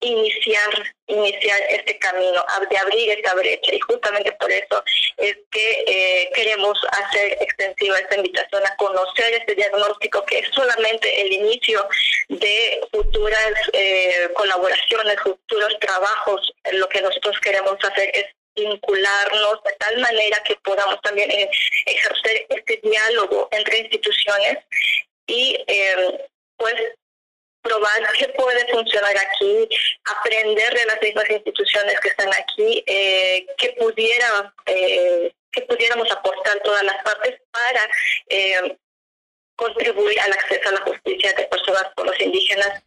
iniciar 0.00 0.94
iniciar 1.08 1.60
este 1.68 1.98
camino, 1.98 2.44
de 2.68 2.78
abrir 2.78 3.10
esta 3.12 3.34
brecha. 3.34 3.74
Y 3.74 3.80
justamente 3.80 4.32
por 4.32 4.50
eso 4.50 4.82
es 5.16 5.36
que 5.50 5.84
eh, 5.86 6.30
queremos 6.34 6.78
hacer 6.90 7.36
extensiva 7.40 7.98
esta 7.98 8.16
invitación 8.16 8.66
a 8.66 8.76
conocer 8.76 9.34
este 9.34 9.54
diagnóstico, 9.54 10.24
que 10.26 10.40
es 10.40 10.48
solamente 10.52 11.22
el 11.22 11.32
inicio 11.32 11.86
de 12.28 12.80
futuras 12.92 13.52
eh, 13.72 14.28
colaboraciones, 14.34 15.20
futuros 15.20 15.78
trabajos. 15.80 16.52
Lo 16.72 16.88
que 16.88 17.02
nosotros 17.02 17.38
queremos 17.40 17.76
hacer 17.82 18.10
es 18.14 18.26
vincularnos 18.56 19.62
de 19.64 19.72
tal 19.78 19.98
manera 19.98 20.42
que 20.44 20.56
podamos 20.56 21.00
también 21.02 21.30
eh, 21.30 21.50
ejercer 21.86 22.46
este 22.48 22.80
diálogo 22.82 23.48
entre 23.52 23.78
instituciones 23.78 24.58
y 25.26 25.58
pues 26.56 26.74
probar 27.66 28.12
qué 28.18 28.28
puede 28.28 28.66
funcionar 28.68 29.14
aquí, 29.18 29.68
aprender 30.04 30.72
de 30.74 30.86
las 30.86 31.02
mismas 31.02 31.28
instituciones 31.30 31.98
que 32.00 32.08
están 32.08 32.30
aquí, 32.34 32.84
eh, 32.86 33.46
que 33.58 33.72
pudiera 33.72 34.54
eh, 34.66 35.32
que 35.52 35.62
pudiéramos 35.62 36.10
aportar 36.10 36.60
todas 36.62 36.82
las 36.84 37.02
partes 37.02 37.40
para 37.50 37.88
eh, 38.28 38.76
contribuir 39.56 40.20
al 40.20 40.32
acceso 40.32 40.68
a 40.68 40.72
la 40.72 40.80
justicia 40.82 41.32
de 41.32 41.46
personas 41.46 41.86
por 41.96 42.06
los 42.06 42.20
indígenas, 42.20 42.82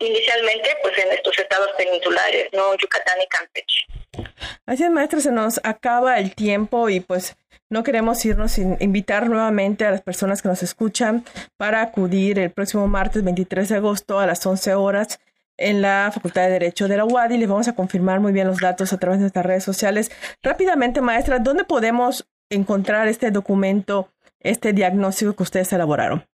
inicialmente 0.00 0.76
pues 0.82 0.98
en 0.98 1.12
estos 1.12 1.38
estados 1.38 1.68
peninsulares, 1.78 2.48
no 2.52 2.74
Yucatán 2.76 3.16
y 3.22 3.28
Campeche. 3.28 4.30
Así 4.66 4.84
es, 4.84 4.90
maestra, 4.90 5.20
se 5.20 5.30
nos 5.30 5.60
acaba 5.62 6.18
el 6.18 6.34
tiempo 6.34 6.88
y 6.88 7.00
pues 7.00 7.36
no 7.68 7.84
queremos 7.84 8.24
irnos 8.24 8.52
sin 8.52 8.76
invitar 8.80 9.28
nuevamente 9.28 9.84
a 9.84 9.90
las 9.90 10.02
personas 10.02 10.42
que 10.42 10.48
nos 10.48 10.62
escuchan 10.62 11.24
para 11.56 11.82
acudir 11.82 12.38
el 12.38 12.50
próximo 12.50 12.88
martes 12.88 13.22
23 13.22 13.68
de 13.68 13.76
agosto 13.76 14.18
a 14.18 14.26
las 14.26 14.44
11 14.44 14.74
horas 14.74 15.20
en 15.56 15.82
la 15.82 16.10
Facultad 16.12 16.42
de 16.42 16.52
Derecho 16.52 16.88
de 16.88 16.96
la 16.96 17.04
UAD 17.04 17.30
y 17.30 17.38
les 17.38 17.48
vamos 17.48 17.68
a 17.68 17.74
confirmar 17.74 18.18
muy 18.18 18.32
bien 18.32 18.48
los 18.48 18.60
datos 18.60 18.92
a 18.92 18.98
través 18.98 19.18
de 19.18 19.24
nuestras 19.24 19.46
redes 19.46 19.62
sociales. 19.62 20.10
Rápidamente, 20.42 21.00
maestra, 21.00 21.38
¿dónde 21.38 21.64
podemos 21.64 22.26
encontrar 22.48 23.06
este 23.08 23.30
documento, 23.30 24.10
este 24.40 24.72
diagnóstico 24.72 25.36
que 25.36 25.42
ustedes 25.42 25.72
elaboraron? 25.72 26.29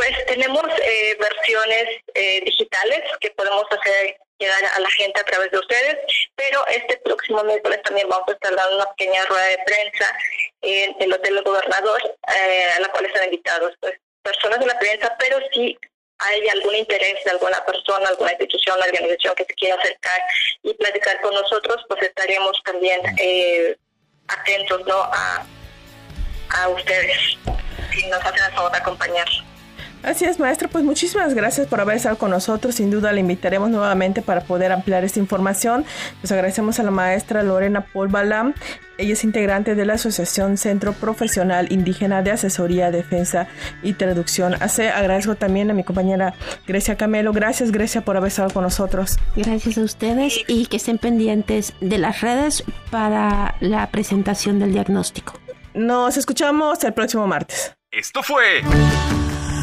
Pues 0.00 0.24
tenemos 0.24 0.64
eh, 0.82 1.14
versiones 1.20 1.84
eh, 2.14 2.40
digitales 2.46 3.02
que 3.20 3.30
podemos 3.32 3.64
hacer 3.70 4.16
llegar 4.38 4.64
a 4.74 4.80
la 4.80 4.90
gente 4.92 5.20
a 5.20 5.24
través 5.24 5.50
de 5.50 5.58
ustedes, 5.58 5.98
pero 6.34 6.66
este 6.68 6.96
próximo 7.04 7.44
miércoles 7.44 7.82
también 7.84 8.08
vamos 8.08 8.26
a 8.28 8.32
estar 8.32 8.56
dando 8.56 8.76
una 8.76 8.90
pequeña 8.94 9.22
rueda 9.26 9.44
de 9.44 9.58
prensa 9.66 10.16
en 10.62 10.96
el 11.00 11.12
Hotel 11.12 11.34
del 11.34 11.44
Gobernador, 11.44 12.00
eh, 12.34 12.70
a 12.76 12.80
la 12.80 12.88
cual 12.88 13.04
están 13.04 13.24
invitados 13.24 13.74
pues, 13.78 13.92
personas 14.22 14.58
de 14.60 14.66
la 14.68 14.78
prensa, 14.78 15.14
pero 15.18 15.36
si 15.52 15.78
hay 16.16 16.48
algún 16.48 16.76
interés 16.76 17.22
de 17.22 17.32
alguna 17.32 17.62
persona, 17.66 18.08
alguna 18.08 18.30
institución, 18.30 18.80
organización 18.80 19.34
que 19.34 19.44
se 19.44 19.54
quiera 19.54 19.74
acercar 19.74 20.22
y 20.62 20.72
platicar 20.72 21.20
con 21.20 21.34
nosotros, 21.34 21.84
pues 21.90 22.00
estaremos 22.04 22.58
también 22.64 23.02
atentos 24.28 24.86
¿no? 24.86 25.02
a, 25.02 25.44
a 26.56 26.68
ustedes, 26.70 27.36
si 27.92 28.06
nos 28.06 28.24
hacen 28.24 28.44
el 28.46 28.52
favor 28.52 28.72
de 28.72 28.78
acompañar. 28.78 29.28
Así 30.02 30.24
es, 30.24 30.38
maestro. 30.38 30.68
Pues 30.68 30.84
muchísimas 30.84 31.34
gracias 31.34 31.66
por 31.66 31.80
haber 31.80 31.96
estado 31.96 32.16
con 32.16 32.30
nosotros. 32.30 32.74
Sin 32.74 32.90
duda 32.90 33.12
le 33.12 33.20
invitaremos 33.20 33.70
nuevamente 33.70 34.22
para 34.22 34.40
poder 34.40 34.72
ampliar 34.72 35.04
esta 35.04 35.18
información. 35.18 35.84
Les 36.22 36.32
agradecemos 36.32 36.78
a 36.80 36.82
la 36.82 36.90
maestra 36.90 37.42
Lorena 37.42 37.82
Paul 37.92 38.08
Balam. 38.08 38.54
Ella 38.96 39.12
es 39.12 39.24
integrante 39.24 39.74
de 39.74 39.84
la 39.86 39.94
Asociación 39.94 40.56
Centro 40.56 40.92
Profesional 40.92 41.70
Indígena 41.70 42.22
de 42.22 42.32
Asesoría, 42.32 42.90
Defensa 42.90 43.46
y 43.82 43.94
Traducción. 43.94 44.54
Así 44.60 44.82
agradezco 44.82 45.34
también 45.34 45.70
a 45.70 45.74
mi 45.74 45.84
compañera 45.84 46.34
Grecia 46.66 46.96
Camelo. 46.96 47.32
Gracias, 47.32 47.70
Grecia, 47.70 48.02
por 48.02 48.16
haber 48.16 48.28
estado 48.28 48.50
con 48.50 48.62
nosotros. 48.62 49.18
Gracias 49.36 49.78
a 49.78 49.82
ustedes 49.82 50.40
y 50.46 50.66
que 50.66 50.76
estén 50.76 50.98
pendientes 50.98 51.74
de 51.80 51.98
las 51.98 52.20
redes 52.20 52.64
para 52.90 53.54
la 53.60 53.90
presentación 53.90 54.58
del 54.58 54.72
diagnóstico. 54.72 55.34
Nos 55.74 56.16
escuchamos 56.16 56.82
el 56.84 56.92
próximo 56.92 57.26
martes. 57.26 57.72
Esto 57.90 58.22
fue 58.22 58.62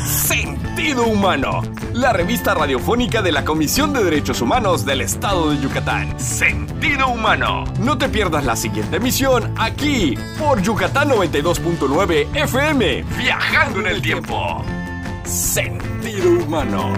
Sentido 0.08 1.06
Humano, 1.06 1.62
la 1.92 2.14
revista 2.14 2.54
radiofónica 2.54 3.22
de 3.22 3.34
la 3.34 3.44
Comisión 3.44 3.92
de 3.92 4.06
Derechos 4.06 4.40
Humanos 4.40 4.86
del 4.86 5.02
Estado 5.02 5.52
de 5.52 5.60
Yucatán. 5.60 6.18
Sentido 6.18 7.10
Humano. 7.10 7.66
No 7.82 7.98
te 7.98 8.08
pierdas 8.08 8.46
la 8.46 8.56
siguiente 8.56 8.96
emisión 8.96 9.54
aquí 9.58 10.18
por 10.40 10.62
Yucatán 10.62 11.10
92.9 11.10 12.34
FM, 12.38 13.04
viajando 13.18 13.82
en 13.82 13.88
el 13.88 14.02
tiempo. 14.02 14.64
Sentido 15.26 16.42
Humano. 16.46 16.94